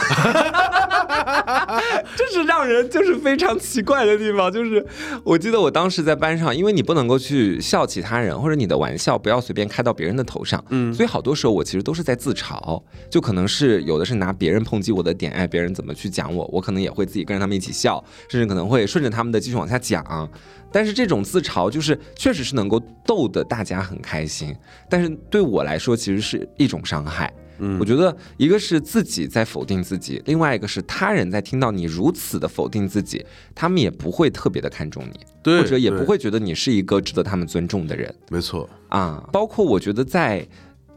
[2.16, 4.84] 这是让人就是非常奇怪的地方，就是
[5.24, 20.28] 我记得我当时在班上，因为你不能够去笑其他人，或者你的玩笑不要随便开到别人的头上，嗯，所以好多时候我其实都是在自嘲，就可能是有的是拿别人抨击我的点，哎，别人怎么去讲我，我可能也会自己跟着他们一起笑，甚至可能会顺着他们的继续往下讲，
[20.72, 24.54] 但是这种自嘲就是确实是能够逗得大家很开心，
[24.88, 27.32] 但是对我来说其实是一种伤害。
[27.60, 38.12] 嗯，我觉得一个是自己在否定自己，另外一个是他人在听到你如此的否定自己，他们也不会特别的看重你，或者也不会觉得你是一个值得他们尊重的人。
[38.30, 40.46] 没错啊，包括我觉得在，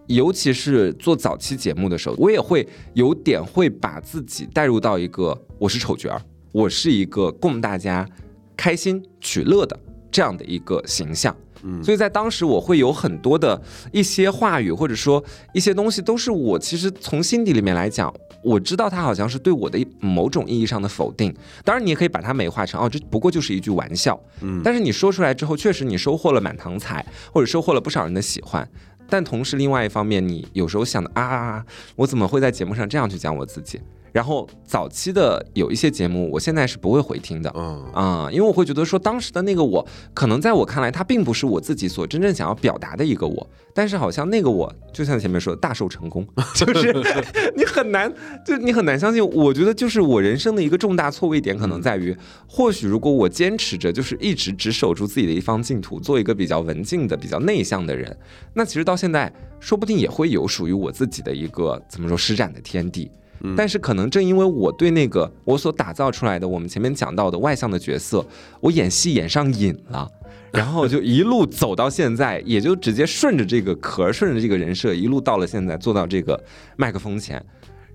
[0.08, 6.22] 尤其是做早期节目的时候，我也会有点会把自己带入到一个我是丑角儿，
[6.52, 8.08] 我是一个供大家
[8.56, 9.78] 开心取乐的
[10.12, 11.36] 这样的一个形象。
[11.84, 15.24] 所以在当时，我会有很多的一些话语，或者说
[15.54, 21.34] 一些东西，都是我其实从心底里面来讲，我知道它好像是对我的某种意义上的否定。
[21.64, 24.20] 当然，你也可以把它美化成哦，这不过就是一句玩笑。
[24.42, 28.68] 嗯，但是你说出来之后，确实你收获了满堂彩，或者收获了不少人的喜欢。
[29.10, 31.64] 但同时，另外一方面，你有时候想的啊，
[31.96, 33.80] 我怎么会在节目上这样去讲我自己？
[34.14, 46.24] 然后早期的有一些节目，我现在是不会回听的，嗯啊，因为我会觉得说当时的那个我，可能在我看来，他并不是我自己所真正想要表达的一个我，但是好像那个我，就像前面说的大受成功，
[46.56, 46.94] 就是
[47.58, 48.14] 你很难，
[48.46, 49.28] 就你很难相信。
[49.32, 52.16] 我觉得就是我人生的一个重大错位点，可能在于，
[52.48, 58.16] 或许如果我坚持着，就是一直只守住自己的一方净土，做一个比较文静的、比较内向的人，
[58.54, 63.10] 那其实到现在，说不定也会有属于我自己的一个怎么说施展的天地。
[63.58, 68.26] 但是可能正因为我对那个我所打造出来的我们前面讲到的外向的角色，
[68.62, 70.10] 我演戏演上瘾了，
[70.54, 76.42] 然后就一路走到现在，也就直接顺着这个壳，顺着这个人设，一路到了现在，坐到这个
[76.78, 77.44] 麦克风前。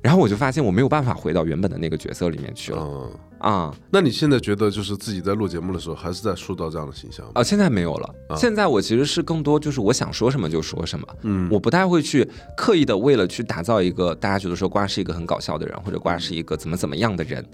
[0.03, 3.75] 然后我就发现我没有办法回到原本的那个角色里面去了嗯啊！
[3.91, 7.43] 那你现在觉得就是自己在录节目的时候，还是在塑造这样的形象啊？
[7.43, 17.45] 现在没有了，现在我其实是更多就是我想说什么就说什么，嗯，我不太会去刻意的为了去打造一个大家觉得说瓜是一个很搞笑的人，或者瓜是一个怎么怎么样的人。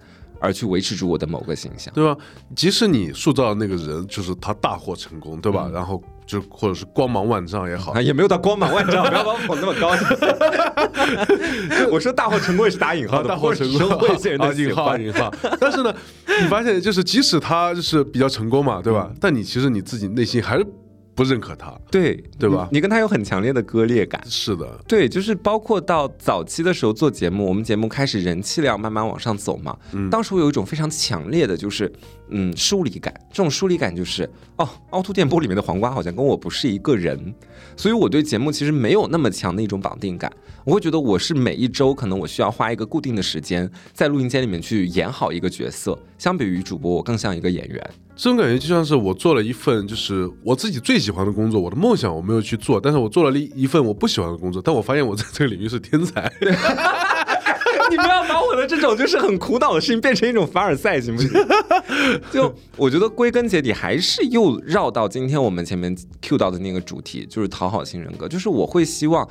[0.41, 2.15] 而去维持住我的某个形象，对吧？
[2.55, 5.71] 即使你塑造的那个人就是他大获成功，对吧？
[5.73, 9.91] 然后就或者是光芒万丈也好，也没有到光芒万丈，不要把我捧那么高。
[11.91, 15.33] 我说大获成功也是打引号的，大获成功啊，引号引号。
[15.61, 15.95] 但是呢，
[16.41, 19.11] 你发现就是即使他就是比较成功嘛，对吧？
[19.21, 20.67] 但你其实你自己内心还是。
[21.17, 22.69] 不认可他，对对吧？
[22.73, 31.89] 你跟他有很强烈的割裂感，是的，对，就是包括到早期的时候做节目，我们节目开始人气量慢慢往上走嘛，嗯，当时我有一种非常强烈的，就是
[32.31, 37.35] 嗯疏离感，这种疏离感就是哦，凹凸电波里面的黄瓜好像跟我不是一个人，
[37.77, 40.33] 所以我对节目其实没有那么强的一种绑定感，
[40.65, 47.91] 我会觉得我是每一周可能我需要花一个固定的时间在录音间里面去演好一个角色，相比于主播，我更像一个演员。
[48.17, 56.33] 这种感觉就像是我做了一份就是我自己最喜欢的工作，我的梦想我没有去做，但是我做了一一份我不喜欢的工作，但我发现我在这个领域是天才。
[58.55, 61.31] 你不要把我的这种就是很苦恼的事情变成一种凡尔赛，行不行？
[62.33, 68.29] 就我觉得归根结底还是又绕到今天我们前面 Q 到的那个主题，就是讨好型人格。
[68.29, 69.29] 就是我会希望，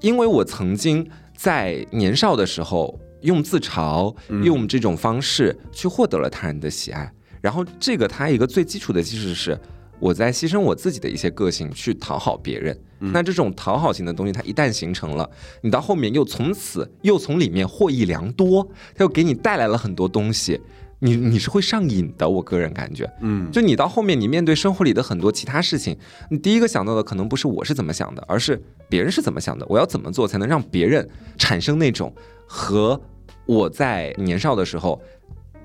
[0.00, 7.12] 因为我曾经在年少的时候用自嘲、用这种方式去获得了他人的喜爱。
[7.40, 9.58] 然后这个它一个最基础的机制是，
[10.00, 12.74] 我在牺牲我自己的一些个性去讨好别人。
[13.12, 15.28] 那这种讨好型的东西，它一旦形成了，
[15.60, 20.60] 你到后面又从此又从里面获益良多，它又给你带来了很多东西。
[21.00, 22.26] 你你是会上瘾的。
[22.26, 25.94] 我个人感觉，嗯，就你到后面，你面对生活里的很多其他事情，
[26.30, 29.66] 你第一个想到的可能不是我是怎么想的，而是别人是怎么想的。
[29.68, 32.10] 我要怎么做才能让别人产生那种
[32.46, 32.98] 和
[33.44, 34.98] 我在年少的时候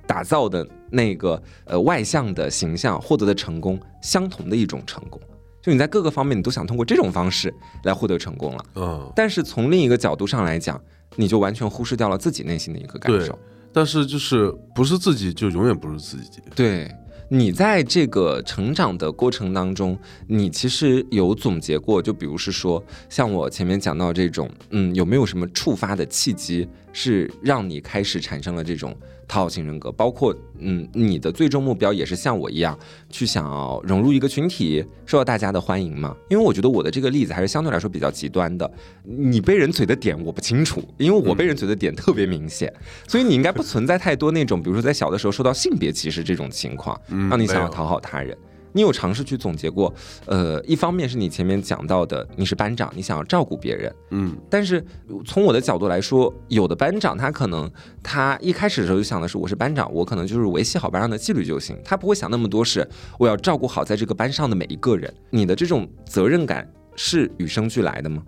[0.06, 5.22] 打造的那个呃外向的形象获得的成功相同的一种成功？
[5.70, 7.54] 就你在各个方面，你都想通过这种方式
[7.84, 8.66] 来获得成功了。
[8.74, 10.82] 嗯，但是从另一个角度上来讲，
[11.16, 13.38] 你就完全忽视掉了自己内心的一个感受。
[13.72, 16.42] 但是就是不是自己，就永远不是自己。
[16.56, 16.92] 对
[17.30, 28.98] 你在这个成长的过程当中，你其实有总结过，就比如是说，像我前面讲到这种，嗯，有没有什么触发的契机，是让你开始产生了这种？
[29.30, 32.78] 讨好型人格，包括嗯，你的最终目标也是像我一样，
[33.10, 36.16] 去想要融入一个群体，受到大家的欢迎吗？
[36.30, 38.70] 因为我觉得我的这个例子还是相对来说比较极端的。
[39.04, 42.74] 你被人嘴的点我不清楚，因为我被人嘴的点特别明显，
[43.08, 48.36] 所以你应该不存在太多那种，比如说在小的时候受到性别歧视这种情况，让你想要讨好他人。
[48.72, 49.94] 你有尝试去总结过？
[50.26, 54.84] 呃，一方面是你前面讲到的，你是班长，你想要照顾别人，嗯，但是
[55.26, 57.70] 从我的角度来说，有的班长他可能
[58.04, 65.14] 他一开始的时候就想的是，我是班长，我可能就是维系好班上的纪律就行，他不会想那么多，是我要照顾好在这个班上的每一个人。
[65.30, 68.24] 你的这种责任感是与生俱来的吗？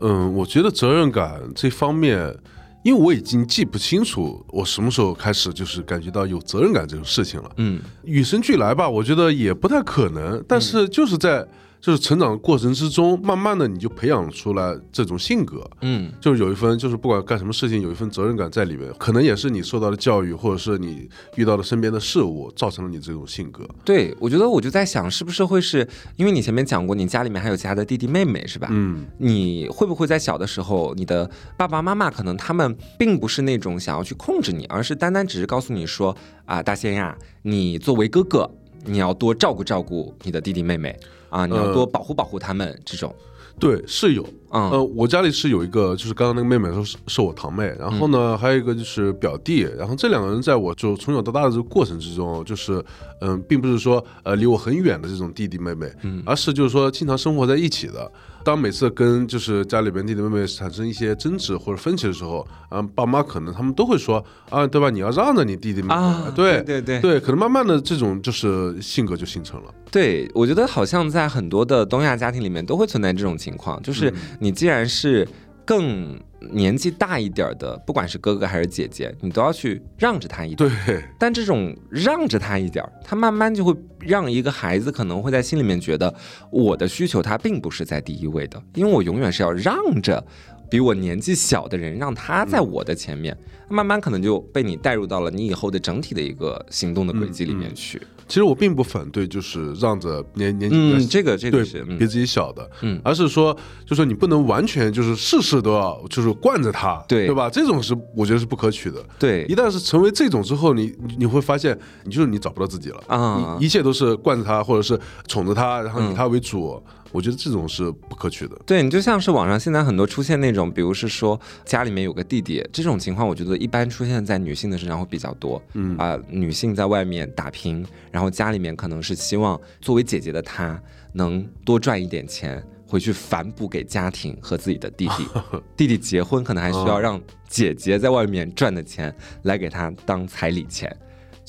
[0.00, 2.36] 嗯，我觉得责任感这方面。
[2.82, 7.50] 因为我已经记不清楚我什么时候开始就是感觉到有责任感这种事情了。
[7.56, 10.42] 嗯，与生俱来吧，我觉得也不太可能。
[10.48, 11.46] 但是就是在。
[11.80, 23.66] 就是成长的过程之中，慢慢的你就培养出来这种性格，嗯，就是有一份，就是不管干什么事情，有一份责任感在里面，可能也是你受到的教育，或者是你遇到的身边的事物，造成了你这种性格。
[23.84, 28.68] 对，我觉得我就在想，是不是会是因为你前面讲过，你家里面还有其他的弟弟妹妹，是吧？
[28.70, 36.14] 嗯，你会不会在小的时候，你的爸爸妈妈可能他们并不是那种想要去控制你，而是单单只是告诉你说
[36.44, 38.50] 啊，大仙呀，你作为哥哥，
[38.84, 40.98] 你要多照顾照顾你的弟弟妹妹。
[41.30, 43.14] 啊，你要多保护保护他们，这种，
[43.56, 52.84] 对，是有，呃，我家里是有一个，就是刚刚那个妹妹是是我堂妹，然后呢，还有一个就是表弟，然后这两个人在我就从小到大的这个过程之中，就是，
[53.20, 58.10] 嗯，并不是说呃离我很远的这种弟弟妹妹，嗯，而是就是说经常生活在一起的。
[58.42, 64.88] 当每次跟就是家里边弟弟妹妹产生一些争执或者分歧的时候，嗯，爸妈可能他们都会说啊，对吧？
[64.88, 69.66] 你要让着你弟弟妹妹，对对对对，可能慢慢的这种就是性格就形成了。
[69.90, 74.10] 对，我觉得好像在很多的东亚家庭里面都会存在这种情况，就是
[74.40, 75.28] 你既然是。
[75.62, 76.18] 更
[76.52, 80.68] 年纪大一点的，不管是哥哥还是姐姐，你都要去让着他一点。
[80.84, 86.12] 对，但这种让着他一点，他慢慢就会让一个孩子可能会在心里面觉得，
[86.50, 90.26] 我的需求他并不是在第一位的，因为我永远是要让着
[90.68, 93.36] 比我年纪小的人，让他在我的前面。
[93.68, 98.02] 慢慢可能就被你带入到了你以后的整体的一个行动的轨迹里面去。
[98.30, 107.50] 其实我并不反对，就是让着年年纪嗯，这个这个是比自己小的，嗯，而是说，就说你不能完全就是事事都要就是惯着他，对对吧？
[107.50, 109.04] 这种是我觉得是不可取的。
[109.18, 116.80] 对，一旦是成为这种之后，你你会发现，你就是你找不到自己了啊，一切都是惯着他，或者是宠着他，然后以他为主。
[117.12, 118.56] 我觉得这种是不可取的。
[118.64, 125.60] 对你就像是网上现在很多出现那种，比如是说家里面有个弟弟这种情况，我觉得一般出现在女性的身上会比较多。
[125.72, 130.80] 嗯啊，女性在外面打拼，然后家里面可能是希望作为姐姐的她
[131.12, 135.26] 能多赚一点钱回去反哺给家庭和自己的弟弟。
[135.76, 140.94] 弟弟结婚可能还需要让姐姐在外面赚的钱来给他当彩礼钱。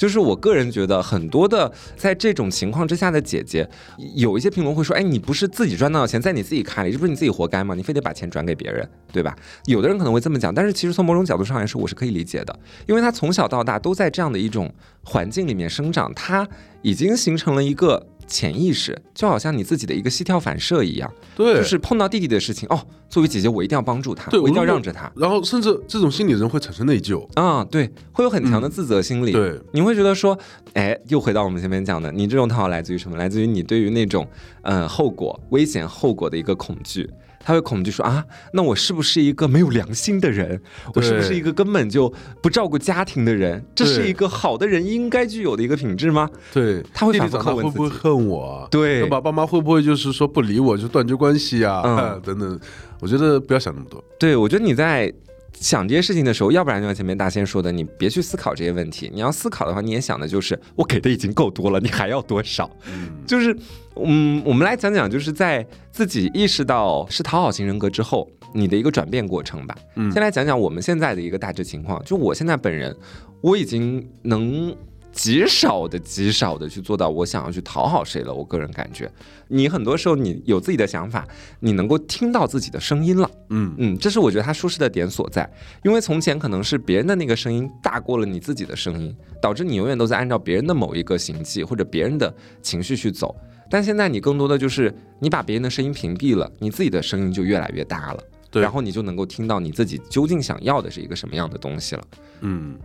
[0.01, 3.69] 就是我个人觉得，很多的在这种情况之下的姐姐，
[4.15, 7.75] 有一些评论会说：“哎，你不是自己赚到的钱在你自己卡里，这不是你自己活该吗？
[7.75, 9.35] 你非得把钱转给别人，对吧？”
[9.67, 16.49] 有的人可能会这么讲，但是其实从某种角度上来说，我是可以理解的，因为他从小到大都在这样的一种环境里面生长，他
[16.81, 18.07] 已经形成了一个。
[18.31, 30.37] 潜意识就好像你自己的一个膝跳反射一样，对，就是碰到弟弟的事情，哦，作为姐姐我一定要帮助他，我一定要让着他，然后甚至这种心理人会产生内疚啊，对，会有很强的自责心理，对，你会觉得说，
[30.73, 33.17] 哎，又回到我们前面讲的，你这种讨好来自于什么？
[33.17, 34.25] 来自于你对于那种
[34.61, 37.09] 嗯后果、危险后果的一个恐惧。
[37.43, 38.23] 他会恐惧说啊，
[38.53, 40.61] 那我是不是一个没有良心的人？
[40.93, 42.11] 我是不是一个根本就
[42.41, 43.63] 不照顾家庭的人？
[43.75, 46.29] 这是一个好的人应该具有的一个品质吗？
[46.53, 48.67] 对，他会反复拷问会不会恨我？
[48.71, 51.81] 对，爸爸妈会不会就是说不理我，就断绝关系啊？
[52.23, 52.59] 等等，
[52.99, 54.03] 我觉得不要想那么多。
[54.19, 55.13] 对，我觉得你在。
[55.61, 59.09] 想这些事情的时候，要不然就像前面大仙说的，你别去思考这些问题。
[59.13, 62.67] 你要思考的话，你也想的就是我给的已经够多了，你还要多少？
[62.87, 63.55] 嗯，就是，
[63.95, 69.75] 嗯，我们来讲讲，就是在自己意识到是讨好型人格之后，你的一个转变过程吧。
[69.97, 72.03] 嗯，先来讲讲我们现在的一个大致情况。
[72.03, 72.95] 就我现在本人，
[73.41, 74.75] 我已经能
[75.11, 78.33] 极少的、极少的去做到我想要去讨好谁了。
[78.33, 79.11] 我个人感觉，
[79.47, 81.27] 你很多时候你有自己的想法，
[81.59, 83.29] 你能够听到自己的声音了。
[83.49, 85.49] 嗯嗯，这是我觉得他舒适的点所在。
[85.83, 93.35] 因为从前可能是别人的那个声音大过了你自己的声音，导致你永远都在按照别人的某一个行迹或者别人的情绪去走。
[93.69, 98.23] 但现在你更多的就是你把别人的声音屏蔽了，你自己的声音就越来越大了。
[98.49, 102.03] 对，然后你就能够听到你自己究竟想要的是一个什么样的东西了。
[102.41, 102.77] 嗯。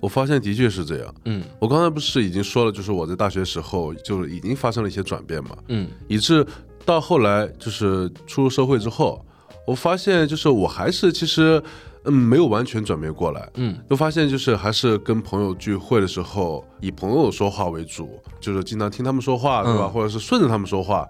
[0.00, 6.44] 我发现的确是这样，嗯，我刚才不是已经说了，就是我在大学时候就是已经发生了一些转变嘛，嗯，以致
[6.84, 9.24] 到后来就是出入社会之后，
[9.66, 11.62] 我发现就是我还是其实
[12.04, 19.86] 嗯没有完全转变过来，嗯，就发现就是还是跟朋友聚会的时候以朋友说话为主，就是经常听他们说话，对吧？
[19.86, 21.06] 或者是顺着他们说话。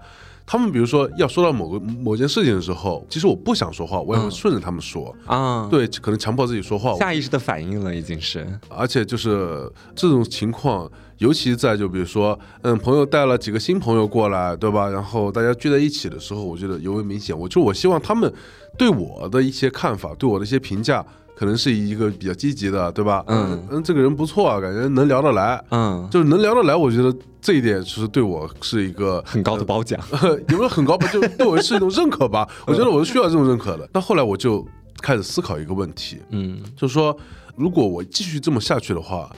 [0.47, 5.69] 他们比如说要说到某个某件事情的时候，其实我不想说话，我也会顺着他们说啊。
[5.71, 8.47] 对，可能强迫自己说话，下意识的反应了，已经是。
[8.69, 14.89] 而且就是这种情况，尤其在就比如说，嗯，朋友带了几个新朋友过来，对吧？
[14.89, 17.39] 然后大家聚在一起的时候，我觉得尤为明显。
[17.39, 18.33] 我就我希望他们
[18.77, 21.05] 对我的一些看法，对我的一些评价。
[21.41, 23.25] 可能是一个比较积极的，对吧？
[23.27, 25.59] 嗯嗯，这个人不错啊，感觉能聊得来。
[25.71, 27.11] 嗯，就是能聊得来，我觉得
[27.41, 29.99] 这一点其实对我是一个很高的褒奖，
[30.51, 31.09] 有没有很高吧？
[31.11, 32.47] 就对我是一种认可吧。
[32.69, 33.89] 我觉得我是需要这种认可的。
[33.95, 34.63] 那后来我就
[35.01, 37.17] 开始思考一个问题，嗯，就是说，
[37.57, 39.35] 如果我继续这么下去的话，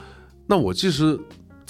[0.49, 1.17] 那我其实。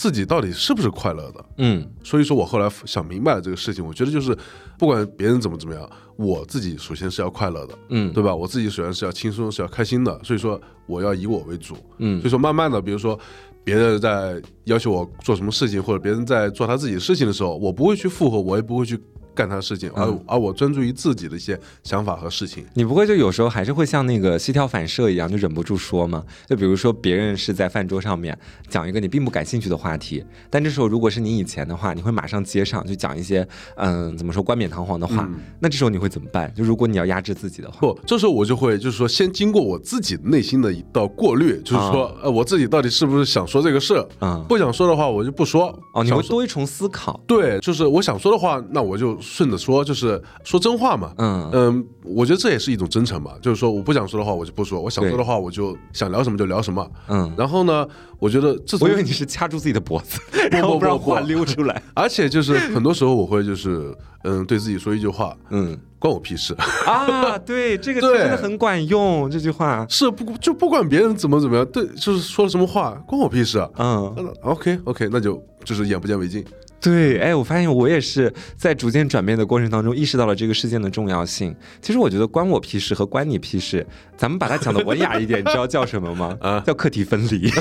[0.03, 1.45] 自己到底是不是快乐的？
[1.59, 4.37] 嗯，所以说我后来想明白了这个事情，我觉得就是
[4.77, 8.35] 不管别人怎么怎么样，我自己首先是要快乐的，嗯，对吧？
[8.35, 13.17] 我自己首先是要轻松，是要开心的，所以说我要以我为主，嗯，所以说慢慢的，比如说
[13.63, 18.99] 别人在要求我做什么事情，或者别人在做他自己的事情的时候，我不会去附和，我也不会去。
[19.35, 22.65] 干他的事情，而而我专注于自己的一些想法和事情。
[22.75, 26.23] 你不会就有时候还是会像那个膝跳反射一样，就忍不住说吗？
[26.47, 28.37] 就比如说别人是在饭桌上面
[28.69, 35.29] 讲一个你并不感兴趣的话题，但这时候如果是你以前的话，你会马上接上，就讲一些嗯怎么说冠冕堂皇的话。
[35.61, 36.53] 那这时候你会怎么办？
[36.55, 44.05] 就如果你要压制自己的话，不，这时候我就会就是说先经过我自己内心的一道过滤，就是说呃我自己到底是不是想说这个事？
[44.21, 45.69] 嗯，不想说的话我就不说。
[45.95, 47.19] 哦，你会多一重思考。
[47.27, 49.17] 对，就是我想说的话，那我就。
[49.23, 51.49] 顺着说就是说真话嘛，嗯。
[51.53, 57.87] 嗯，我觉得这也是一种真诚嘛，就是说我不想说的话我就不说，我想说的话我就想聊什么就聊什么，嗯，然后呢，
[58.19, 60.21] 我觉得这我以为你是掐住自己的脖子，
[60.51, 66.55] 然后不让话溜出来， 而且就是很多时候我会就是嗯对自己说一句话，嗯，关我屁事。
[66.87, 69.87] 啊，对这个真的很管用，这句话。
[69.89, 74.13] 是不就不管别人怎么怎么样，对，就是说了什么话关我屁事，嗯
[74.43, 76.45] ，OK OK，那就就是眼不见为净。
[76.83, 81.55] 对，哎，我发现我也是在逐渐转变的过程当中意识到了这个事件的重要性。
[81.81, 86.37] 其实我觉得关我屁事和关你屁事，咱们把它讲的文雅一点，你知道叫什么吗？
[86.41, 87.49] 啊，叫课题分离。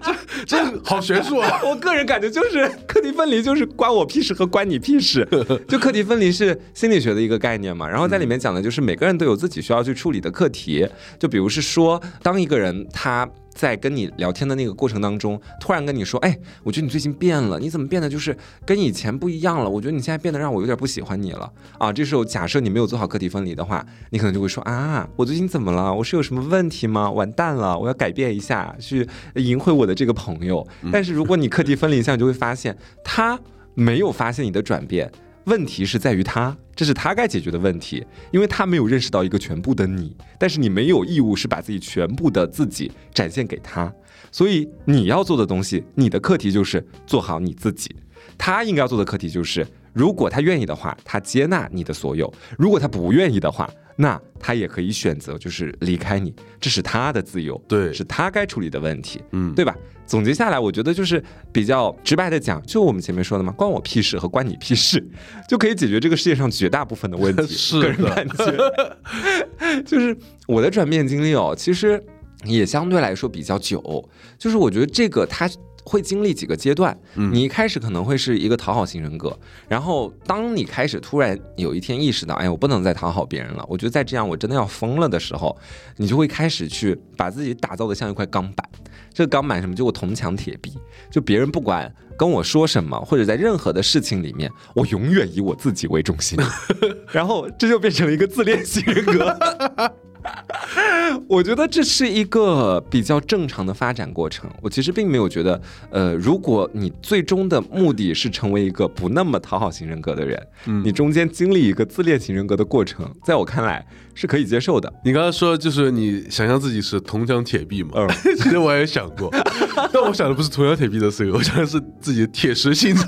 [0.00, 0.14] 这
[0.46, 1.60] 这好学术啊！
[1.66, 5.26] 我个人感觉就是课题分离就是关我屁事和关你屁事。
[5.66, 10.88] 就课题分离是心理学的一个概念嘛，然后在里面讲的就是每个人都有自己需要去处理的课题。
[11.18, 13.28] 就比如是说，当一个人他。
[13.50, 19.68] 在跟你聊天的那个过程当中，突然跟你说：“哎，我觉得你最近变了，你怎么变得就是跟以前不一样了？
[19.68, 25.92] 我觉得你现在变得让我有点不喜欢你了啊！”这时候假设你没有做好课题分离的话，你可能就会说：“啊，我最近怎么了？
[25.92, 27.10] 我是有什么问题吗？
[27.10, 33.38] 完蛋了，我要改变一下，去赢回我的这个朋友。”但是如果你课题分离一下，你就会发现他
[33.74, 35.10] 没有发现你的转变。
[35.50, 43.92] 问题是在于他，这是他该解决的问题，因为他没有认识到一个全部的你，但是你没有义务是把自己全部的自己展现给他，
[44.30, 47.92] 所以你要做的东西，你的课题就是做好你自己，
[48.38, 53.68] 他应该要做的课题就是，如果他愿意的话，他接纳你的所有；如果他不愿意的话，
[54.00, 59.76] 那他也可以选择就是离开你，这是他的自由，对，是他该处理的问题，嗯，对吧？
[60.06, 61.22] 总结下来，我觉得就是
[61.52, 65.06] 比较直白的讲，就我们前面说的嘛，关我屁事和关你屁事，
[65.46, 67.46] 就可以解决这个世界上绝大部分的问题。
[67.54, 68.72] 是，个人感觉，
[69.84, 70.16] 就是
[70.48, 72.02] 我的转变经历哦，其实
[72.44, 74.08] 也相对来说比较久。
[74.38, 75.46] 就是我觉得这个它
[75.84, 79.36] 会经历几个阶段，你一开始可能会是一个讨好型人格，
[79.68, 85.56] 然后当你开始突然有一天意识到，哎，我不能再讨好别人了，我觉得再这样我真的要疯了的时候，
[85.96, 88.68] 你就会开始去把自己打造的像一块钢板。
[89.12, 89.74] 这个钢板什么？
[89.74, 90.72] 就我铜墙铁壁，
[91.10, 96.38] 就别人不管跟我说什么，或者在任何的事情里面，我永远以我自己为中心，
[97.10, 99.36] 然后这就变成了一个自恋型人格。
[101.28, 104.48] 我觉得这是一个比较正常的发展过程。
[104.62, 105.60] 我其实并没有觉得，
[105.90, 114.92] 呃，如果你最终的目的是成为一个不那么讨好型人格的人，嗯，你中间经历一个自恋型人格的过程，在我看来是可以接受的。
[115.04, 117.90] 你刚才说就是你想象自己是铜墙铁壁嘛？
[117.94, 118.08] 嗯，
[118.38, 119.30] 其实我也想过，
[119.92, 123.06] 但我想的不是铜墙铁壁的事，我想的是自己的铁石心肠。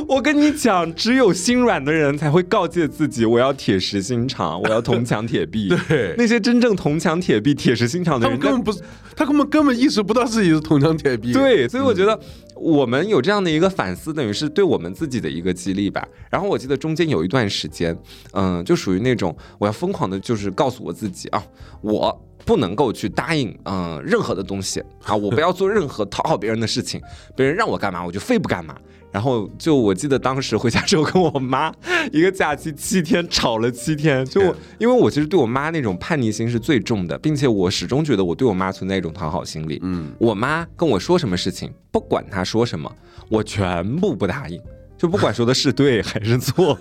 [0.08, 5.68] 我跟你讲，只有心软的人才会告诫自己，我要铁石心肠，我要铜墙铁壁。
[5.88, 8.80] 对，那些真正铜墙铁壁、铁石心肠的人，根本不是，
[9.16, 11.32] 他根本根本意识不到自己是铜墙铁壁。
[11.32, 12.18] 对，所以我觉得
[12.56, 16.06] 我们有这样的一个反思，等于是对我们自己的一个激励吧。
[16.30, 17.96] 然后我记得中间有一段时间，
[18.32, 21.42] 嗯，就属于那种我要疯狂的，就是告诉我自己啊，
[21.80, 27.00] 我不能够去答应嗯任何的东西啊，我不要做任何讨好别人的事情，
[27.36, 28.76] 别人让我干嘛我就非不干嘛。
[29.14, 31.72] 然后就我记得当时回家之后跟我妈
[32.10, 34.40] 一个假期七天吵了七天，就
[34.76, 39.78] 因为我其实对我妈那种叛逆心是最重的，并且我始终觉得我对我妈存在一种讨好心理。
[39.84, 42.92] 嗯，我妈跟我说什么事情，不管她说什么，
[43.28, 44.60] 我全部不答应。
[45.04, 46.74] 就不管说的是对还是错，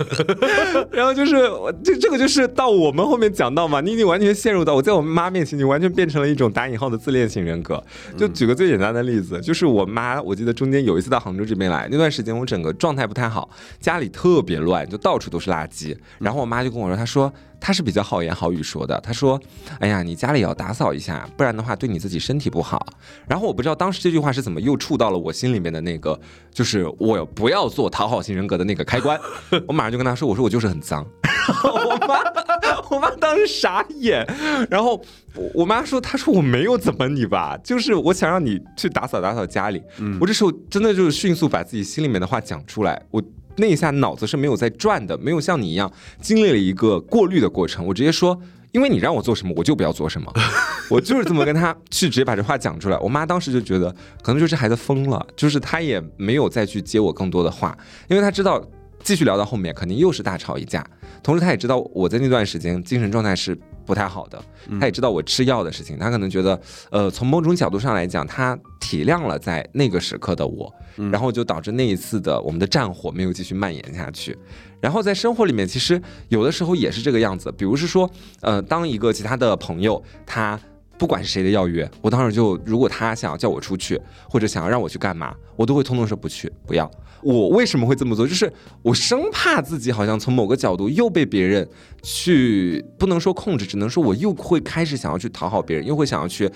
[0.90, 7.84] 然后就是我这这个就是到我们后面讲到嘛，你已经完全陷入到我在我妈面前，你完全变成了一种打引号的自恋型人格。
[8.16, 13.50] 就举个最简单的例子，就是我妈，我记得中间有一次到杭州这边来，那段时间我整个状态不太好，
[13.82, 15.94] 家里特别乱，就到处都是垃圾。
[16.20, 17.34] 然后我妈就跟我说，她说。
[17.64, 19.00] 他是比较好言好语说的。
[19.00, 19.42] 他说
[19.80, 22.86] ：“哎呀，你家里要打扫一下，不然的话对你自己身体不好。”
[23.26, 26.20] 然后我不知道当时这句话是怎么又触到了我心里面的那个，
[26.52, 29.18] 就是我不要做讨好型人格的那个开关。
[29.66, 31.08] 我马上就跟他说：“我说我就是很脏。
[31.64, 32.18] ”我妈，
[32.92, 34.28] 我妈当时傻眼。
[34.70, 35.02] 然后
[35.54, 39.82] 我妈说：“她说我没有怎么你吧，就是我想让你去打扫打扫家里。”
[40.20, 43.02] 我这时候真的就是迅速把自己心里面的话讲出来。
[43.10, 43.24] 我。
[43.58, 45.92] 那一下脑子是没有在转的，没有像你一样
[46.22, 47.86] 经历了一个过滤的过程。
[47.86, 48.40] 我直接说，
[48.72, 50.32] 因为你让我做什么，我就不要做什么。
[50.90, 52.98] 我就是这么跟他去直接把这话讲出来。
[53.00, 57.78] 我妈当时就觉得，可能就是孩子疯了，就是她也没有再去接我更多的话，
[58.10, 58.62] 因为她知道
[59.04, 60.86] 继续聊到后面肯定又是大吵一架。
[61.22, 63.58] 同时，他也知道我在那段时间精神状态是。
[63.86, 64.42] 不太好的，
[64.80, 66.58] 他也知道我吃药的事情，他可能觉得，
[66.90, 70.74] 呃，从某种角度上来讲，他体谅了在那个时刻的我，
[71.12, 74.38] 然后就导致那一次的我们的战火没有继续蔓延下去。
[74.80, 80.58] 然后在生活里面，其实有的时候也是这个样子，比如是说，呃，当一个其他的朋友，他
[80.98, 86.90] 不管是谁的邀约，我当时就如果他想要叫我出去，或者想要让我去干嘛，我都会通通说不去，不要。
[87.22, 88.28] 我为什么会这么做？
[88.28, 91.66] 就是我生怕自己好像从某个角度又被别人
[92.02, 96.50] 去不能说控制，只能说我又会开始想要去讨好别人，又会想要去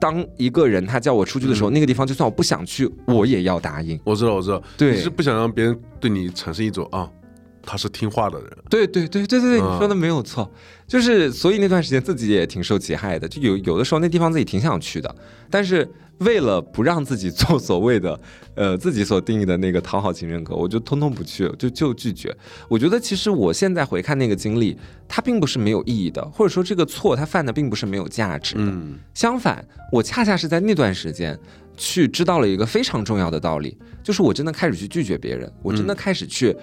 [0.00, 0.84] 当一个人。
[0.84, 3.98] 他叫我出去的时候，那个地方就算我不想去，我也要答应。
[4.02, 7.08] 我知道，我知道，对，你是不想让别人对你产生一种啊。
[7.64, 10.50] 他是听话的人，对对对对对对，你说的没有错，
[10.86, 15.14] 就是所以那段时间自己也挺受其害的，就有有的时候那地方自己挺想去的，
[15.48, 15.88] 但是
[16.18, 18.18] 为了不让自己做所谓的
[18.54, 22.36] 呃自己所定义的那个讨好型人格，我就通通不去，就就拒绝。
[22.68, 24.76] 我觉得其实我现在回看那个经历，
[25.08, 28.54] 它并不是没有意义的，或者说这个错他犯的并不是没有价值。
[28.54, 28.60] 的，
[29.14, 31.38] 相反，我恰恰是在那段时间
[31.76, 36.56] 去知道了一个非常重要的道理，就是我真的开始去拒绝别人，我真的开始去。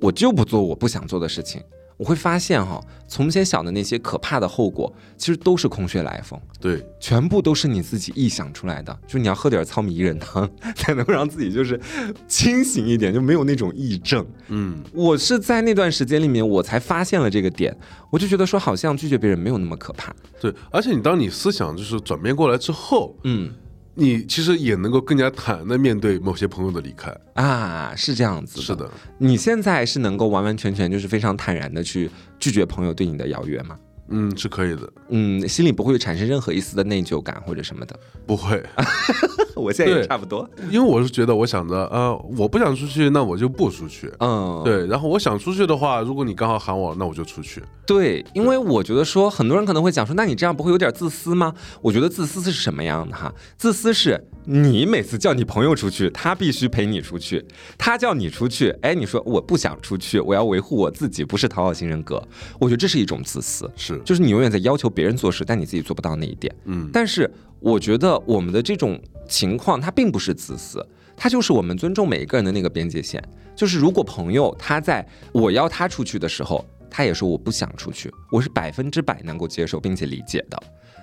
[0.00, 1.62] 我就不做我不想做的事情，
[1.96, 8.98] 我会发现哈，从前想的那些可怕的后果，其实都是空穴来风，对，全部都是你自己臆想出来的。
[9.06, 11.80] 就你要喝点糙米薏仁汤， 才能让自己就是
[12.26, 14.26] 清醒一点，就没有那种癔症。
[14.48, 17.74] 嗯，我是在那段时间里面，我才发现了这个点，
[18.10, 20.14] 我就觉得说，好像拒绝别人没有那么可怕。
[20.40, 23.52] 对，而且你当你思想就是转变过来之后，嗯。
[23.94, 28.60] 你其实也能够更加坦然的面对某些朋友的离开啊，是这样子。
[28.60, 33.78] 是的，你现在是能够完完全全就是非常坦然的去拒绝朋友对你的邀约吗？
[34.08, 34.92] 嗯，是可以的。
[35.08, 37.98] 嗯，心里不会产生任何一丝的内疚感或者什么的。
[38.26, 38.62] 不会，
[39.56, 40.48] 我现在也差不多。
[40.70, 44.12] 因为我是觉得，我想着，呃，我不想出去，那我就不出去。
[44.20, 44.86] 嗯，对。
[44.86, 47.62] 然后我想出去的话，如果你刚好喊我，那我就出去。
[47.86, 51.54] 对，因为我觉得说，很多人可能会讲说，那你这样不会有点自私吗？
[51.82, 53.32] 我觉得自私是什么样的哈？
[53.58, 57.42] 自私是你每次叫你朋友出去，他必须陪你出去；
[57.76, 62.22] 他叫你出去，哎，你说我不想出去，我要维护我自己，不是讨好型人格。
[62.58, 63.70] 我觉得这是一种自私。
[63.76, 63.93] 是。
[64.04, 66.54] 就是你永远在要求别人做事，但你自己做不到那一点。
[66.64, 67.30] 嗯，但是
[67.60, 70.84] 我觉得我们的这种情况，它并不是自私，
[71.16, 73.22] 它就是我们尊重每一个人的那个边界线。
[73.56, 80.60] 就是如果朋友他在我邀他出去的时候，他也说我不想出去，我是百分之百能够接受并且理解的。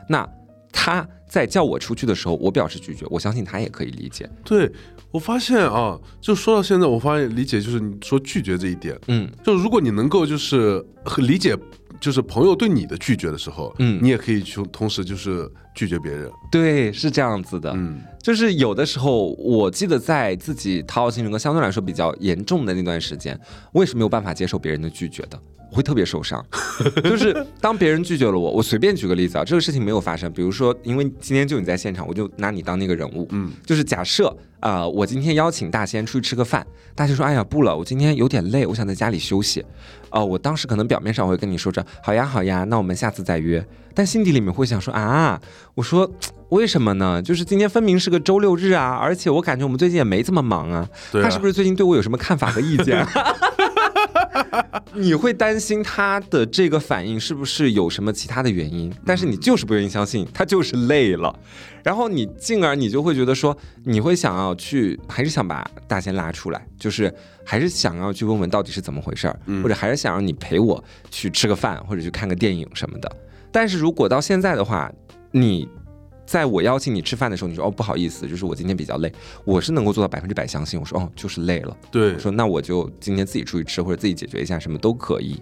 [0.09, 0.27] 那
[0.69, 4.29] 他在叫我出去的时候，我表示拒绝，我相信他也可以理解。
[4.43, 4.69] 对
[5.11, 10.85] 我发现啊，就说到现在，我发现理解就是你说拒绝这一点，嗯，就如果你能够就是
[11.17, 11.57] 理解。
[12.01, 16.29] 就是朋友对你的拒绝的时候，嗯，你也可以去同时就是拒绝别人。
[16.51, 17.71] 对，是这样子的。
[17.75, 23.39] 嗯，就是有的时候，我记得在自己讨好型人格相对来说比较严重的那段时间，
[23.71, 25.39] 我也是没有办法接受别人的拒绝的。
[25.71, 26.45] 我会特别受伤。
[27.01, 30.31] 就是当别人拒绝了我，我随便举个例子啊，这个事情没有发生。
[30.33, 33.25] 比如说，因为今天就你在现场，我就拿你当那个人物。
[33.31, 39.63] 嗯，就是假设啊，我今天邀请大仙出去吃个饭，大仙说：“哎呀，不了，我今天有点累，我想在家里休息。”
[40.11, 45.39] 哦，我当时可能表面上会跟你说着：“好呀，好呀，那我们下次再约。”但心底里面会想说：“啊，
[45.73, 46.09] 我说
[46.49, 47.21] 为什么呢？
[47.21, 50.87] 就是今天分明是个周六日啊，而且我感觉我们最近也没这么忙啊。
[51.11, 53.05] 他是不是最近对我有什么看法和意见？”
[54.93, 58.93] 你会担心他的这个反应是不是有什么其他的原因？
[59.05, 61.33] 但是你就是不愿意相信，他就是累了。
[61.83, 67.13] 然后你进而你就会觉得说，你会想要去，还是想把大仙拉出来，就是
[67.45, 73.11] 还是想要去问问到底是怎么回事儿，或者还是想让你陪我去吃个饭，或者去看个电影什么的。
[73.51, 74.91] 但是如果到现在的话，
[75.31, 75.67] 你。
[76.31, 79.11] 在我邀请你吃饭的时候，你说哦不好意思，就是我今天比较累，
[79.43, 80.79] 我是能够做到百分之百相信。
[80.79, 85.37] 我说哦就是累了，对，我说那我就今天自己出去吃或者自己解决一下什么都可以。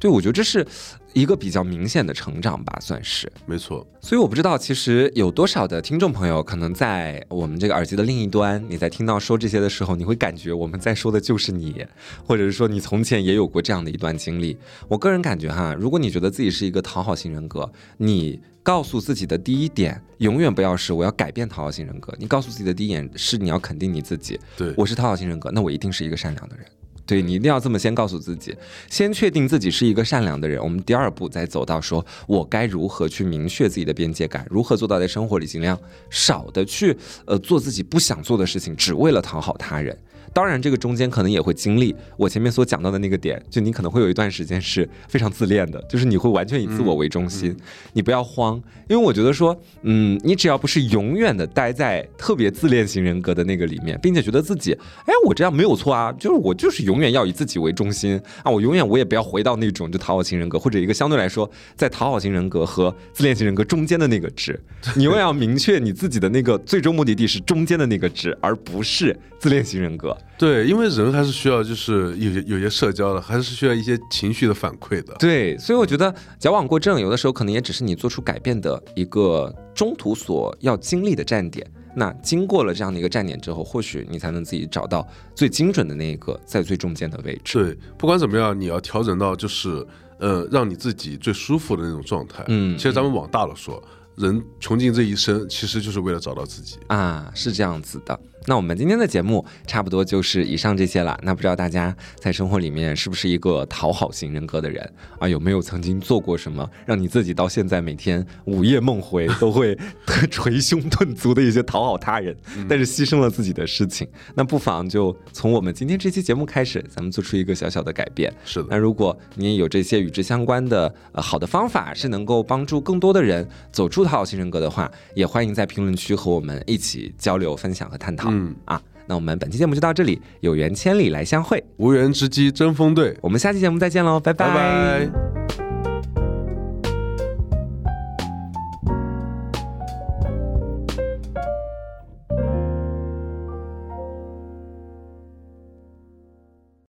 [0.00, 0.66] 对，我觉得这是
[1.12, 3.86] 一个比较明显的成长吧，算是没错。
[4.00, 11.84] 所以我不知道，其实有多少的听众朋友，可能在我们这个耳机的另一端，你在听到说这些的时候，你会感觉我们在说的就是你，
[12.24, 14.56] 或者是说你从前也有过这样的一段经历。
[14.88, 24.40] 我个人感觉哈，如果你觉得自己是一个讨好型人格，你告诉自己的第一点，永远不要是我要改变讨好型人格，你告诉自己的第一点是你要肯定你自己。
[24.56, 26.64] 对我是讨好型人格，那我一定是一个善良的人。
[27.10, 28.56] 所以你一定要这么先告诉自己，
[28.88, 30.62] 先确定自己是一个善良的人。
[30.62, 35.76] 我们第二步再走到说，我该如何去明确自己的边界感，如何做到在生活里尽量
[36.08, 39.98] 少的去呃做自己不想做的事情，只为了讨好他人。
[40.32, 47.56] 当然，这个中间可能也会经历我前面所讲到的那个点，就你可能会有一段时间是非常自恋的，就是你会完全以自我为中心。
[47.92, 48.54] 你不要慌，
[48.88, 54.72] 因为我觉得说，嗯，你只要不是永远的待在特别自恋型人格的那个里面，并且觉得自己，
[55.04, 64.58] 哎，我这样没有错啊，就是我就是永远要以自己为中心啊，我永远我也不要回到那种就讨好型人格或者一个相对来说在讨好型人格和自恋型人格中间的那个值，
[64.94, 70.16] 你永远要明确你自己的那个最终目的地是中间的那个值，而不是自恋型人格。
[70.38, 75.14] 对，因为人还是需要，就是有有些社交的，还是需要一些情绪的反馈的。
[75.18, 81.66] 对，所以我觉得矫枉过正，有的时候可能也只是你做出改变的一个中途所要经历的站点。
[81.94, 87.58] 那经过了这样的一个站点之后，或许你才能自己找到最精准的那一个在最中间的位置。
[87.62, 89.84] 对，不管怎么样，你要调整到就是
[90.20, 92.44] 呃，让你自己最舒服的那种状态。
[92.46, 93.82] 嗯，其实咱们往大了说，
[94.16, 98.18] 人穷尽这一生，其实就是为了找到自己啊，是这样子的。
[98.50, 101.16] 那我们今天的节目差不多就是以上这些了。
[101.22, 105.28] 那不知道大家在生活里面是不是一个讨好型人格的人啊？
[105.28, 109.78] 有没有曾经做过什么让你自己到现在每天午夜梦回都会
[110.32, 112.36] 捶胸顿足的一些讨好他人，
[112.68, 114.04] 但是牺牲了自己的事情？
[114.34, 118.34] 那不妨就从我们今天这期节目开始，咱们做出一个小小的改变。
[118.44, 118.66] 是的。
[118.70, 128.28] 那如果你也有这些与之相关的呃好的方法，是能够帮助更多的人走出讨好型人格的话，也欢迎在评论区和我们一起交流、分享和探讨。
[128.32, 133.16] 嗯啊，那我们本期节目就到这里，有缘千里来相会，无缘之机争锋对。
[133.20, 135.59] 我们下期节目再见喽，拜拜。